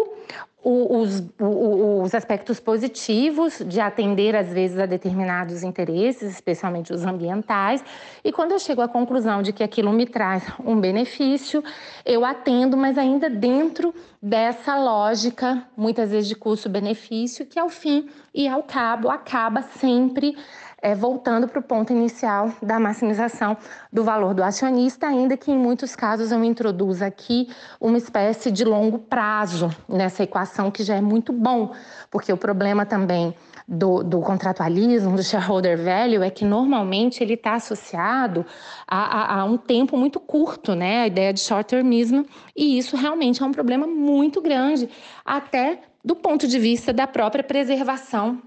os, 0.68 1.22
os, 1.38 2.12
aspectos 2.12 2.58
positivos 2.58 3.62
de 3.64 3.80
atender, 3.80 4.34
às 4.34 4.48
vezes, 4.52 4.76
a 4.80 4.84
determinados 4.84 5.62
interesses, 5.62 6.32
especialmente 6.32 6.92
os 6.92 7.04
ambientais, 7.04 7.84
e 8.24 8.32
quando 8.32 8.50
eu 8.50 8.58
chego 8.58 8.80
à 8.82 8.88
conclusão 8.88 9.42
de 9.42 9.52
que 9.52 9.62
aquilo 9.62 9.92
me 9.92 10.06
traz 10.06 10.42
um 10.64 10.80
benefício, 10.80 11.62
eu 12.04 12.24
atendo, 12.24 12.76
mas 12.76 12.98
ainda 12.98 13.30
dentro 13.30 13.94
dessa 14.20 14.76
lógica, 14.76 15.62
muitas 15.76 16.10
vezes 16.10 16.28
de 16.28 16.34
custo-benefício, 16.34 17.46
que 17.46 17.60
ao 17.60 17.68
fim 17.68 18.08
e 18.34 18.48
ao 18.48 18.64
cabo 18.64 19.08
acaba 19.08 19.62
sempre 19.62 20.36
é, 20.82 20.94
voltando 20.94 21.48
para 21.48 21.58
o 21.58 21.62
ponto 21.62 21.92
inicial 21.92 22.52
da 22.62 22.78
maximização 22.78 23.56
do 23.92 24.04
valor 24.04 24.34
do 24.34 24.42
acionista, 24.42 25.06
ainda 25.06 25.36
que 25.36 25.50
em 25.50 25.56
muitos 25.56 25.96
casos 25.96 26.30
eu 26.30 26.44
introduza 26.44 27.06
aqui 27.06 27.48
uma 27.80 27.96
espécie 27.96 28.50
de 28.50 28.64
longo 28.64 28.98
prazo 28.98 29.70
nessa 29.88 30.22
equação, 30.22 30.70
que 30.70 30.82
já 30.82 30.94
é 30.96 31.00
muito 31.00 31.32
bom, 31.32 31.72
porque 32.10 32.32
o 32.32 32.36
problema 32.36 32.84
também 32.84 33.34
do, 33.66 34.02
do, 34.02 34.20
contratualismo, 34.20 35.16
do 35.16 35.22
shareholder 35.22 35.76
value, 35.76 36.22
é 36.22 36.30
que 36.30 36.44
normalmente 36.44 37.22
ele 37.22 37.34
está 37.34 37.54
associado 37.54 38.46
a, 38.86 39.38
a, 39.38 39.40
a, 39.40 39.44
um 39.44 39.56
tempo 39.56 39.96
muito 39.96 40.20
curto, 40.20 40.74
né? 40.74 41.02
A 41.02 41.06
ideia 41.08 41.32
de 41.32 41.40
short-termismo, 41.40 42.24
e 42.54 42.78
isso 42.78 42.96
realmente 42.96 43.42
é 43.42 43.46
um 43.46 43.50
problema 43.50 43.86
muito 43.86 44.40
grande, 44.40 44.88
até 45.24 45.80
do 46.04 46.14
ponto 46.14 46.46
de 46.46 46.58
vista 46.58 46.92
da 46.92 47.06
própria 47.06 47.42
preservação 47.42 48.40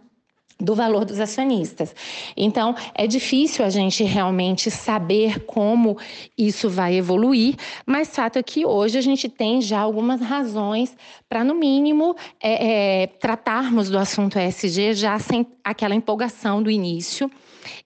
do 0.59 0.75
valor 0.75 1.05
dos 1.05 1.19
acionistas. 1.19 1.95
Então, 2.35 2.75
é 2.93 3.07
difícil 3.07 3.63
a 3.63 3.69
gente 3.69 4.03
realmente 4.03 4.69
saber 4.69 5.39
como 5.45 5.97
isso 6.37 6.69
vai 6.69 6.95
evoluir, 6.95 7.55
mas 7.85 8.09
fato 8.09 8.37
é 8.37 8.43
que 8.43 8.65
hoje 8.65 8.97
a 8.97 9.01
gente 9.01 9.29
tem 9.29 9.61
já 9.61 9.79
algumas 9.79 10.19
razões 10.19 10.95
para, 11.29 11.43
no 11.43 11.55
mínimo, 11.55 12.15
é, 12.41 13.03
é, 13.03 13.07
tratarmos 13.07 13.89
do 13.89 13.97
assunto 13.97 14.37
ESG 14.37 14.93
já 14.93 15.17
sem 15.17 15.47
aquela 15.63 15.95
empolgação 15.95 16.61
do 16.61 16.69
início 16.69 17.31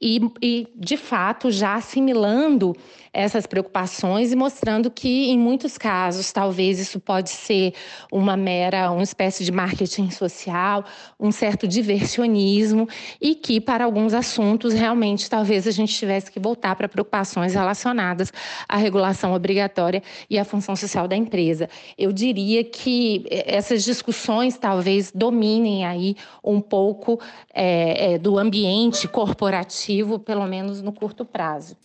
e, 0.01 0.19
e 0.41 0.67
de 0.75 0.97
fato, 0.97 1.51
já 1.51 1.75
assimilando 1.75 2.75
essas 3.11 3.45
preocupações 3.45 4.31
e 4.31 4.35
mostrando 4.35 4.89
que, 4.89 5.29
em 5.29 5.37
muitos 5.37 5.77
casos, 5.77 6.31
talvez 6.31 6.79
isso 6.79 6.99
pode 6.99 7.29
ser 7.29 7.73
uma 8.11 8.35
mera, 8.35 8.89
uma 8.91 9.03
espécie 9.03 9.45
de 9.45 9.51
marketing 9.51 10.09
social, 10.09 10.83
um 11.19 11.31
certo 11.31 11.67
diversionismo 11.67 12.62
e 13.19 13.35
que, 13.35 13.59
para 13.59 13.85
alguns 13.85 14.13
assuntos, 14.13 14.73
realmente, 14.73 15.29
talvez 15.29 15.67
a 15.67 15.71
gente 15.71 15.93
tivesse 15.93 16.31
que 16.31 16.39
voltar 16.39 16.75
para 16.75 16.87
preocupações 16.87 17.53
relacionadas 17.53 18.31
à 18.67 18.77
regulação 18.77 19.33
obrigatória 19.33 20.01
e 20.29 20.37
à 20.37 20.45
função 20.45 20.75
social 20.75 21.07
da 21.07 21.15
empresa. 21.15 21.69
Eu 21.97 22.11
diria 22.11 22.63
que 22.63 23.25
essas 23.29 23.83
discussões 23.83 24.57
talvez 24.57 25.11
dominem 25.11 25.85
aí 25.85 26.15
um 26.43 26.61
pouco 26.61 27.19
é, 27.53 28.13
é, 28.13 28.17
do 28.17 28.37
ambiente 28.37 29.07
corporativo, 29.07 30.19
pelo 30.19 30.45
menos 30.45 30.81
no 30.81 30.91
curto 30.91 31.25
prazo. 31.25 31.75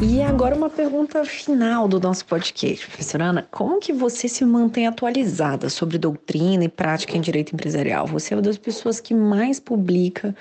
E 0.00 0.22
agora 0.22 0.54
uma 0.54 0.70
pergunta 0.70 1.24
final 1.24 1.88
do 1.88 1.98
nosso 1.98 2.24
podcast, 2.24 2.86
professora 2.86 3.24
Ana. 3.24 3.48
Como 3.50 3.80
que 3.80 3.92
você 3.92 4.28
se 4.28 4.44
mantém 4.44 4.86
atualizada 4.86 5.68
sobre 5.68 5.98
doutrina 5.98 6.62
e 6.62 6.68
prática 6.68 7.16
em 7.16 7.20
direito 7.20 7.52
empresarial? 7.52 8.06
Você 8.06 8.32
é 8.32 8.36
uma 8.36 8.42
das 8.42 8.56
pessoas 8.56 9.00
que 9.00 9.12
mais 9.12 9.58
publica 9.58 10.36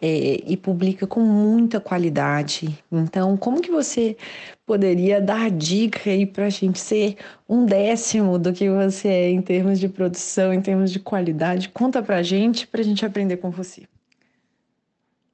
é, 0.00 0.40
e 0.46 0.56
publica 0.56 1.08
com 1.08 1.18
muita 1.18 1.80
qualidade. 1.80 2.78
Então, 2.90 3.36
como 3.36 3.60
que 3.60 3.70
você 3.70 4.16
poderia 4.64 5.20
dar 5.20 5.50
dica 5.50 6.08
aí 6.08 6.24
para 6.24 6.46
a 6.46 6.50
gente 6.50 6.78
ser 6.78 7.16
um 7.48 7.66
décimo 7.66 8.38
do 8.38 8.52
que 8.52 8.70
você 8.70 9.08
é 9.08 9.30
em 9.30 9.42
termos 9.42 9.80
de 9.80 9.88
produção, 9.88 10.54
em 10.54 10.60
termos 10.60 10.92
de 10.92 11.00
qualidade? 11.00 11.68
Conta 11.70 12.00
para 12.00 12.18
a 12.18 12.22
gente, 12.22 12.64
para 12.64 12.80
a 12.80 12.84
gente 12.84 13.04
aprender 13.04 13.38
com 13.38 13.50
você. 13.50 13.82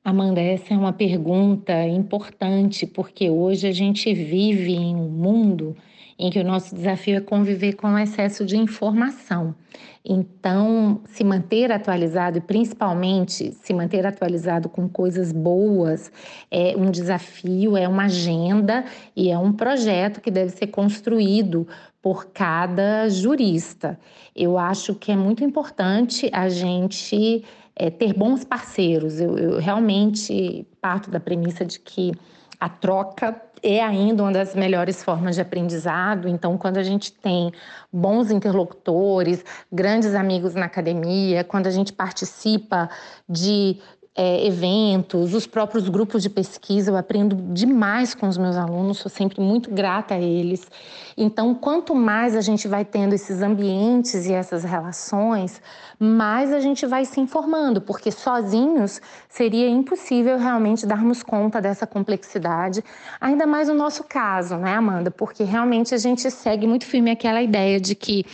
Amanda, 0.09 0.41
essa 0.41 0.73
é 0.73 0.77
uma 0.77 0.93
pergunta 0.93 1.85
importante, 1.85 2.87
porque 2.87 3.29
hoje 3.29 3.67
a 3.67 3.73
gente 3.73 4.15
vive 4.15 4.73
em 4.73 4.95
um 4.95 5.09
mundo 5.09 5.77
em 6.17 6.31
que 6.31 6.39
o 6.39 6.45
nosso 6.45 6.77
desafio 6.77 7.17
é 7.17 7.21
conviver 7.21 7.73
com 7.73 7.89
o 7.89 7.99
excesso 7.99 8.47
de 8.47 8.57
informação. 8.57 9.53
Então, 10.05 11.01
se 11.07 11.25
manter 11.25 11.73
atualizado 11.73 12.39
e 12.39 12.41
principalmente 12.41 13.51
se 13.51 13.75
manter 13.75 14.07
atualizado 14.07 14.69
com 14.69 14.89
coisas 14.89 15.33
boas 15.33 16.13
é 16.53 16.77
um 16.77 16.89
desafio, 16.89 17.77
é 17.77 17.89
uma 17.89 18.05
agenda 18.05 18.85
e 19.17 19.29
é 19.29 19.37
um 19.37 19.53
projeto 19.53 20.21
que 20.21 20.31
deve 20.31 20.51
ser 20.53 20.69
construído 20.69 21.67
por 22.01 22.27
cada 22.27 23.09
jurista. 23.09 23.99
Eu 24.37 24.57
acho 24.57 24.95
que 24.95 25.11
é 25.11 25.17
muito 25.17 25.43
importante 25.43 26.31
a 26.33 26.49
gente 26.49 27.43
é, 27.77 27.91
ter 27.91 28.15
bons 28.15 28.45
parceiros. 28.45 29.21
Eu, 29.21 29.39
eu 29.39 29.59
realmente 29.59 30.67
parto 30.81 31.11
da 31.11 31.21
premissa 31.21 31.65
de 31.65 31.79
que 31.79 32.13
a 32.59 32.69
troca 32.69 33.41
é 33.63 33.83
ainda 33.83 34.23
uma 34.23 34.33
das 34.33 34.55
melhores 34.55 35.03
formas 35.03 35.35
de 35.35 35.43
aprendizado. 35.43 36.29
Então, 36.29 36.57
quando 36.57 36.79
a 36.79 36.83
gente 36.83 37.13
tem 37.13 37.53
bons 37.93 38.31
interlocutores, 38.31 39.45
grandes 39.71 40.15
amigos 40.15 40.55
na 40.55 40.67
academia, 40.67 41.45
quando 41.45 41.67
a 41.67 41.71
gente 41.71 41.93
participa 41.93 42.89
de 43.29 43.79
é, 44.17 44.47
eventos, 44.47 45.35
os 45.35 45.47
próprios 45.47 45.91
grupos 45.91 46.23
de 46.23 46.31
pesquisa, 46.31 46.91
eu 46.91 46.97
aprendo 46.97 47.37
demais 47.53 48.15
com 48.15 48.27
os 48.27 48.39
meus 48.39 48.57
alunos, 48.57 48.99
sou 48.99 49.11
sempre 49.11 49.41
muito 49.43 49.71
grata 49.71 50.15
a 50.15 50.19
eles. 50.19 50.67
Então, 51.17 51.55
quanto 51.55 51.95
mais 51.95 52.35
a 52.35 52.41
gente 52.41 52.67
vai 52.67 52.83
tendo 52.83 53.15
esses 53.15 53.43
ambientes 53.43 54.25
e 54.27 54.33
essas 54.33 54.65
relações, 54.65 55.61
mais 55.99 56.53
a 56.53 56.61
gente 56.61 56.85
vai 56.87 57.05
se 57.05 57.21
informando, 57.21 57.81
porque 57.81 58.11
sozinhos 58.11 59.01
seria 59.29 59.69
impossível 59.69 60.39
realmente 60.39 60.87
darmos 60.87 61.23
conta 61.23 61.61
dessa 61.61 61.87
complexidade, 61.87 62.83
ainda 63.21 63.47
mais 63.47 63.69
no 63.69 63.75
nosso 63.75 64.05
caso, 64.05 64.57
né, 64.57 64.75
Amanda? 64.75 65.11
Porque 65.11 65.45
realmente 65.45 65.95
a 65.95 65.99
gente 65.99 66.31
segue 66.31 66.67
muito 66.67 66.85
firme 66.85 67.11
aquela 67.11 67.43
ideia 67.43 67.81
de 67.81 67.95
que 67.95 68.25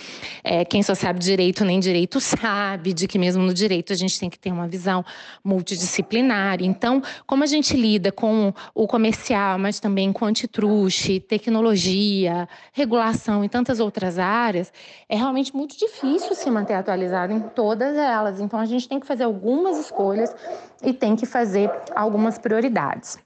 é, 0.42 0.64
quem 0.64 0.82
só 0.82 0.94
sabe 0.94 1.18
direito 1.18 1.64
nem 1.64 1.78
direito 1.78 2.20
sabe, 2.20 2.92
de 2.92 3.06
que 3.06 3.18
mesmo 3.18 3.42
no 3.42 3.54
direito 3.54 3.92
a 3.92 3.96
gente 3.96 4.18
tem 4.18 4.28
que 4.28 4.38
ter 4.38 4.50
uma 4.50 4.66
visão 4.66 5.04
multidisciplinar. 5.44 6.62
Então, 6.62 7.02
como 7.26 7.44
a 7.44 7.46
gente 7.46 7.76
lida 7.76 8.10
com 8.10 8.52
o 8.74 8.86
comercial, 8.86 9.58
mas 9.58 9.78
também 9.78 10.12
com 10.12 10.24
antitruste, 10.24 11.20
tecnologia, 11.20 12.48
regulação 12.72 13.44
e 13.44 13.48
tantas 13.48 13.80
outras 13.80 14.18
áreas, 14.18 14.72
é 15.08 15.16
realmente 15.16 15.54
muito 15.54 15.78
difícil 15.78 16.34
se 16.34 16.50
manter 16.50 16.74
atualizado 16.74 17.32
todas 17.54 17.96
elas. 17.96 18.40
Então 18.40 18.58
a 18.58 18.66
gente 18.66 18.88
tem 18.88 19.00
que 19.00 19.06
fazer 19.06 19.24
algumas 19.24 19.78
escolhas 19.78 20.34
e 20.82 20.92
tem 20.92 21.16
que 21.16 21.26
fazer 21.26 21.70
algumas 21.94 22.38
prioridades. 22.38 23.18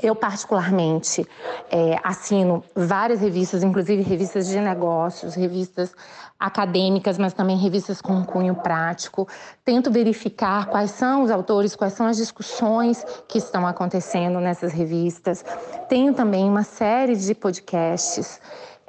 Eu, 0.00 0.16
particularmente, 0.16 1.26
é, 1.70 1.98
assino 2.02 2.64
várias 2.74 3.20
revistas, 3.20 3.62
inclusive 3.62 4.00
revistas 4.00 4.48
de 4.48 4.58
negócios, 4.58 5.34
revistas 5.34 5.94
acadêmicas, 6.40 7.18
mas 7.18 7.34
também 7.34 7.58
revistas 7.58 8.00
com 8.00 8.24
cunho 8.24 8.54
prático. 8.54 9.28
Tento 9.64 9.90
verificar 9.90 10.66
quais 10.66 10.92
são 10.92 11.22
os 11.22 11.30
autores, 11.30 11.76
quais 11.76 11.92
são 11.92 12.06
as 12.06 12.16
discussões 12.16 13.04
que 13.28 13.36
estão 13.36 13.66
acontecendo 13.66 14.40
nessas 14.40 14.72
revistas. 14.72 15.44
Tenho 15.90 16.14
também 16.14 16.48
uma 16.48 16.64
série 16.64 17.14
de 17.14 17.34
podcasts 17.34 18.40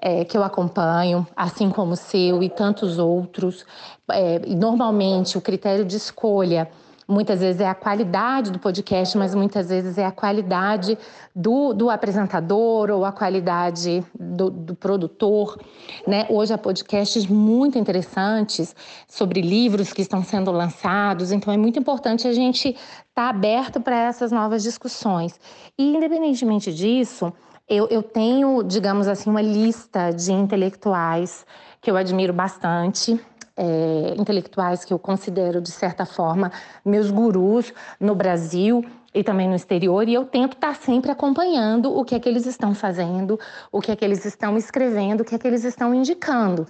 é, 0.06 0.26
que 0.26 0.38
eu 0.38 0.44
acompanho, 0.44 1.26
assim 1.34 1.70
como 1.70 1.94
o 1.94 1.96
seu 1.96 2.44
e 2.44 2.50
tantos 2.50 3.00
outros. 3.00 3.66
É, 4.12 4.40
normalmente, 4.40 5.38
o 5.38 5.42
critério 5.42 5.86
de 5.86 5.96
escolha 5.96 6.70
muitas 7.08 7.40
vezes 7.40 7.62
é 7.62 7.68
a 7.68 7.76
qualidade 7.76 8.52
do 8.52 8.60
podcast, 8.60 9.18
mas 9.18 9.34
muitas 9.34 9.70
vezes 9.70 9.98
é 9.98 10.06
a 10.06 10.12
qualidade 10.12 10.98
do, 11.34 11.74
do 11.74 11.90
apresentador 11.90 12.90
ou 12.90 13.06
a 13.06 13.14
qualidade 13.14 14.04
do, 14.14 14.50
do, 14.50 14.76
produtor. 14.76 15.58
Né? 16.06 16.26
Hoje 16.30 16.54
há 16.54 16.58
podcasts 16.58 17.26
muito 17.26 17.78
interessantes 17.78 18.76
sobre 19.08 19.42
livros 19.42 19.94
que 19.94 20.02
estão 20.02 20.22
sendo 20.22 20.52
lançados, 20.52 21.32
então 21.32 21.54
é 21.54 21.58
muito 21.58 21.80
importante 21.80 22.28
a 22.28 22.34
gente 22.34 22.70
estar 22.70 22.84
tá 23.14 23.30
aberto 23.30 23.80
para 23.80 23.96
essas 23.96 24.34
novas 24.34 24.64
discussões. 24.64 25.40
E, 25.78 25.96
independentemente 25.96 26.74
disso, 26.74 27.32
eu, 27.74 27.88
eu 27.90 28.04
tenho, 28.04 28.64
digamos 28.64 29.08
assim, 29.08 29.30
uma 29.30 29.42
lista 29.42 30.12
de 30.12 30.32
intelectuais 30.32 31.46
que 31.82 31.90
eu 31.90 31.98
admiro 31.98 32.32
bastante, 32.32 33.20
é, 33.56 34.16
intelectuais 34.18 34.84
que 34.86 34.94
eu 34.94 35.00
considero, 35.00 35.62
de 35.62 35.72
certa 35.72 36.06
forma, 36.06 36.52
meus 36.86 37.12
gurus 37.12 37.74
no 38.00 38.16
Brasil 38.16 38.84
e 39.14 39.24
também 39.24 39.48
no 39.48 39.56
exterior, 39.56 40.08
e 40.08 40.14
eu 40.14 40.26
tento 40.26 40.54
estar 40.54 40.76
sempre 40.76 41.12
acompanhando 41.12 41.96
o 41.96 42.04
que 42.04 42.16
é 42.16 42.20
que 42.20 42.28
eles 42.28 42.46
estão 42.46 42.74
fazendo, 42.74 43.40
o 43.72 43.80
que 43.80 43.92
é 43.92 43.96
que 43.96 44.04
eles 44.04 44.26
estão 44.26 44.58
escrevendo, 44.58 45.22
o 45.22 45.26
que 45.26 45.36
é 45.36 45.38
que 45.38 45.48
eles 45.48 45.64
estão 45.64 45.94
indicando. 45.94 46.66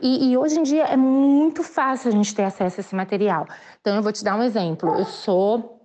E, 0.00 0.30
e, 0.30 0.36
hoje 0.36 0.60
em 0.60 0.62
dia 0.62 0.84
é 0.84 0.96
muito 0.96 1.64
fácil 1.64 2.08
a 2.08 2.12
gente 2.12 2.32
ter 2.32 2.44
acesso 2.44 2.78
a 2.78 2.82
esse 2.82 2.94
material. 2.94 3.48
Então, 3.80 3.96
eu 3.96 4.02
vou 4.02 4.12
te 4.12 4.22
dar 4.22 4.36
um 4.36 4.44
exemplo. 4.44 4.94
Eu 4.94 5.04
sou 5.04 5.77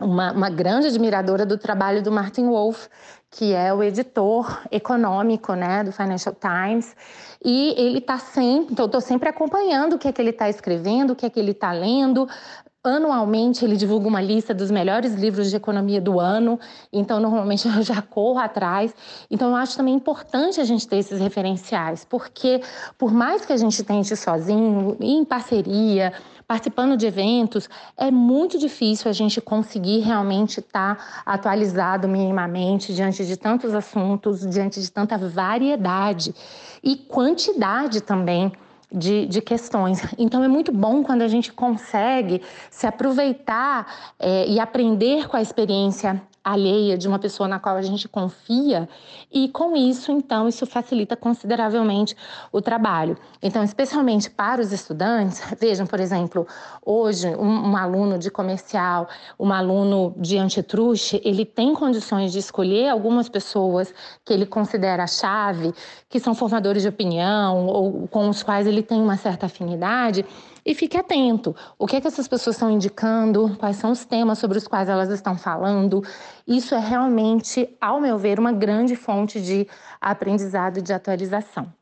uma, 0.00 0.32
uma, 0.32 0.50
grande 0.50 0.88
admiradora 0.88 1.46
do 1.46 1.56
trabalho 1.56 2.02
do 2.02 2.12
Martin 2.12 2.46
Wolf, 2.46 2.86
que 3.30 3.52
é 3.52 3.72
o 3.72 3.82
editor 3.82 4.62
econômico 4.70 5.54
né, 5.54 5.82
do 5.82 5.92
Financial 5.92 6.34
Times. 6.34 6.94
E 7.44 7.74
ele 7.76 7.98
está 7.98 8.18
sempre, 8.18 8.72
então 8.72 8.86
estou 8.86 9.00
sempre 9.00 9.28
acompanhando 9.28 9.94
o 9.94 9.98
que 9.98 10.08
é 10.08 10.12
que 10.12 10.20
ele 10.20 10.30
está 10.30 10.48
escrevendo, 10.48 11.12
o 11.12 11.16
que 11.16 11.26
é 11.26 11.30
que 11.30 11.38
ele 11.38 11.52
está 11.52 11.72
lendo, 11.72 12.28
Anualmente 12.88 13.64
ele 13.64 13.76
divulga 13.76 14.06
uma 14.08 14.20
lista 14.20 14.54
dos 14.54 14.70
melhores 14.70 15.14
livros 15.14 15.50
de 15.50 15.56
economia 15.56 16.00
do 16.00 16.20
ano, 16.20 16.58
então 16.92 17.18
normalmente 17.20 17.66
eu 17.68 17.82
já 17.82 18.00
corro 18.00 18.38
atrás. 18.38 18.94
Então 19.30 19.50
eu 19.50 19.56
acho 19.56 19.76
também 19.76 19.94
importante 19.94 20.60
a 20.60 20.64
gente 20.64 20.86
ter 20.86 20.98
esses 20.98 21.20
referenciais, 21.20 22.04
porque 22.04 22.60
por 22.96 23.12
mais 23.12 23.44
que 23.44 23.52
a 23.52 23.56
gente 23.56 23.82
tente 23.82 24.16
sozinho, 24.16 24.96
em 25.00 25.24
parceria, 25.24 26.12
participando 26.46 26.96
de 26.96 27.06
eventos, 27.06 27.68
é 27.96 28.10
muito 28.10 28.58
difícil 28.58 29.10
a 29.10 29.12
gente 29.12 29.40
conseguir 29.40 30.00
realmente 30.00 30.60
estar 30.60 31.22
atualizado 31.26 32.06
minimamente 32.06 32.94
diante 32.94 33.26
de 33.26 33.36
tantos 33.36 33.74
assuntos, 33.74 34.46
diante 34.48 34.80
de 34.80 34.90
tanta 34.90 35.18
variedade 35.18 36.34
e 36.82 36.96
quantidade 36.96 38.00
também 38.00 38.52
de, 38.92 39.26
de, 39.26 39.40
questões. 39.40 40.00
Então 40.18 40.42
é 40.42 40.48
muito 40.48 40.72
bom 40.72 41.02
quando 41.02 41.22
a 41.22 41.28
gente 41.28 41.52
consegue 41.52 42.40
se 42.70 42.86
aproveitar 42.86 44.14
é, 44.18 44.46
e 44.46 44.60
aprender 44.60 45.28
com 45.28 45.36
a 45.36 45.42
experiência 45.42 46.22
alheia 46.46 46.96
de 46.96 47.08
uma 47.08 47.18
pessoa 47.18 47.48
na 47.48 47.58
qual 47.58 47.76
a 47.76 47.82
gente 47.82 48.08
confia 48.08 48.88
e 49.32 49.48
com 49.48 49.76
isso 49.76 50.12
então 50.12 50.46
isso 50.46 50.64
facilita 50.64 51.16
consideravelmente 51.16 52.16
o 52.52 52.62
trabalho. 52.62 53.18
Então 53.42 53.64
especialmente 53.64 54.30
para 54.30 54.60
os 54.60 54.70
estudantes 54.70 55.42
vejam 55.58 55.88
por 55.88 55.98
exemplo 55.98 56.46
hoje 56.84 57.26
um, 57.34 57.70
um 57.70 57.76
aluno 57.76 58.16
de 58.16 58.30
comercial 58.30 59.08
um 59.40 59.52
aluno 59.52 60.14
de 60.18 60.38
antitruste 60.38 61.20
ele 61.24 61.44
tem 61.44 61.74
condições 61.74 62.30
de 62.30 62.38
escolher 62.38 62.90
algumas 62.90 63.28
pessoas 63.28 63.92
que 64.24 64.32
ele 64.32 64.46
considera 64.46 65.04
chave 65.08 65.74
que 66.08 66.20
são 66.20 66.32
formadores 66.32 66.82
de 66.82 66.88
opinião 66.88 67.66
ou 67.66 68.06
com 68.06 68.28
os 68.28 68.44
quais 68.44 68.68
ele 68.68 68.84
tem 68.84 69.02
uma 69.02 69.16
certa 69.16 69.46
afinidade 69.46 70.24
e 70.66 70.74
fique 70.74 70.96
atento. 70.96 71.54
O 71.78 71.86
que 71.86 71.94
é 71.94 72.00
que 72.00 72.08
essas 72.08 72.26
pessoas 72.26 72.56
estão 72.56 72.68
indicando? 72.68 73.56
Quais 73.56 73.76
são 73.76 73.92
os 73.92 74.04
temas 74.04 74.38
sobre 74.40 74.58
os 74.58 74.66
quais 74.66 74.88
elas 74.88 75.08
estão 75.10 75.38
falando? 75.38 76.02
Isso 76.44 76.74
é 76.74 76.80
realmente, 76.80 77.68
ao 77.80 78.00
meu 78.00 78.18
ver, 78.18 78.40
uma 78.40 78.50
grande 78.50 78.96
fonte 78.96 79.40
de 79.40 79.68
aprendizado 80.00 80.78
e 80.78 80.82
de 80.82 80.92
atualização. 80.92 81.72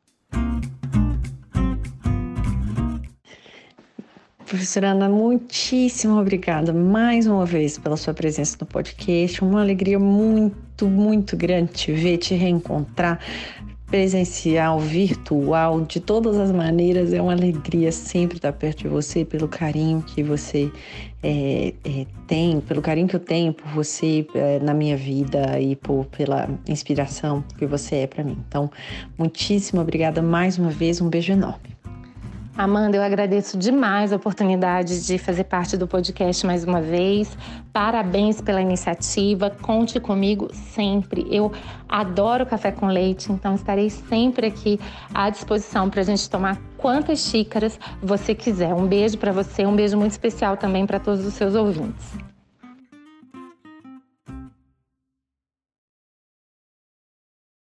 Professora 4.46 4.90
Ana, 4.90 5.08
muitíssimo 5.08 6.20
obrigada 6.20 6.72
mais 6.72 7.26
uma 7.26 7.46
vez 7.46 7.78
pela 7.78 7.96
sua 7.96 8.12
presença 8.12 8.58
no 8.60 8.66
podcast. 8.66 9.42
Uma 9.42 9.62
alegria 9.62 9.98
muito, 9.98 10.86
muito 10.86 11.34
grande 11.36 11.72
te 11.72 11.90
ver, 11.92 12.18
te 12.18 12.34
reencontrar 12.34 13.18
presencial, 13.86 14.80
virtual, 14.80 15.80
de 15.82 16.00
todas 16.00 16.38
as 16.38 16.50
maneiras, 16.50 17.12
é 17.12 17.20
uma 17.20 17.32
alegria 17.32 17.92
sempre 17.92 18.36
estar 18.36 18.52
perto 18.52 18.82
de 18.82 18.88
você, 18.88 19.24
pelo 19.24 19.46
carinho 19.46 20.02
que 20.02 20.22
você 20.22 20.70
é, 21.22 21.74
é, 21.84 22.06
tem, 22.26 22.60
pelo 22.60 22.82
carinho 22.82 23.08
que 23.08 23.16
eu 23.16 23.20
tenho 23.20 23.52
por 23.52 23.68
você 23.68 24.26
é, 24.34 24.58
na 24.58 24.74
minha 24.74 24.96
vida 24.96 25.60
e 25.60 25.76
por, 25.76 26.06
pela 26.06 26.48
inspiração 26.68 27.44
que 27.58 27.66
você 27.66 27.96
é 27.96 28.06
para 28.06 28.24
mim. 28.24 28.38
Então, 28.48 28.70
muitíssimo 29.16 29.80
obrigada 29.80 30.22
mais 30.22 30.58
uma 30.58 30.70
vez, 30.70 31.00
um 31.00 31.08
beijo 31.08 31.32
enorme. 31.32 31.73
Amanda, 32.56 32.96
eu 32.96 33.02
agradeço 33.02 33.58
demais 33.58 34.12
a 34.12 34.16
oportunidade 34.16 35.04
de 35.04 35.18
fazer 35.18 35.42
parte 35.42 35.76
do 35.76 35.88
podcast 35.88 36.46
mais 36.46 36.62
uma 36.62 36.80
vez. 36.80 37.36
Parabéns 37.72 38.40
pela 38.40 38.62
iniciativa. 38.62 39.50
Conte 39.50 39.98
comigo 39.98 40.48
sempre. 40.52 41.26
Eu 41.28 41.50
adoro 41.88 42.46
café 42.46 42.70
com 42.70 42.86
leite, 42.86 43.32
então 43.32 43.56
estarei 43.56 43.90
sempre 43.90 44.46
aqui 44.46 44.78
à 45.12 45.30
disposição 45.30 45.90
para 45.90 46.02
a 46.02 46.04
gente 46.04 46.30
tomar 46.30 46.56
quantas 46.76 47.18
xícaras 47.26 47.76
você 48.00 48.36
quiser. 48.36 48.72
Um 48.72 48.86
beijo 48.86 49.18
para 49.18 49.32
você, 49.32 49.66
um 49.66 49.74
beijo 49.74 49.96
muito 49.96 50.12
especial 50.12 50.56
também 50.56 50.86
para 50.86 51.00
todos 51.00 51.26
os 51.26 51.34
seus 51.34 51.56
ouvintes. 51.56 52.33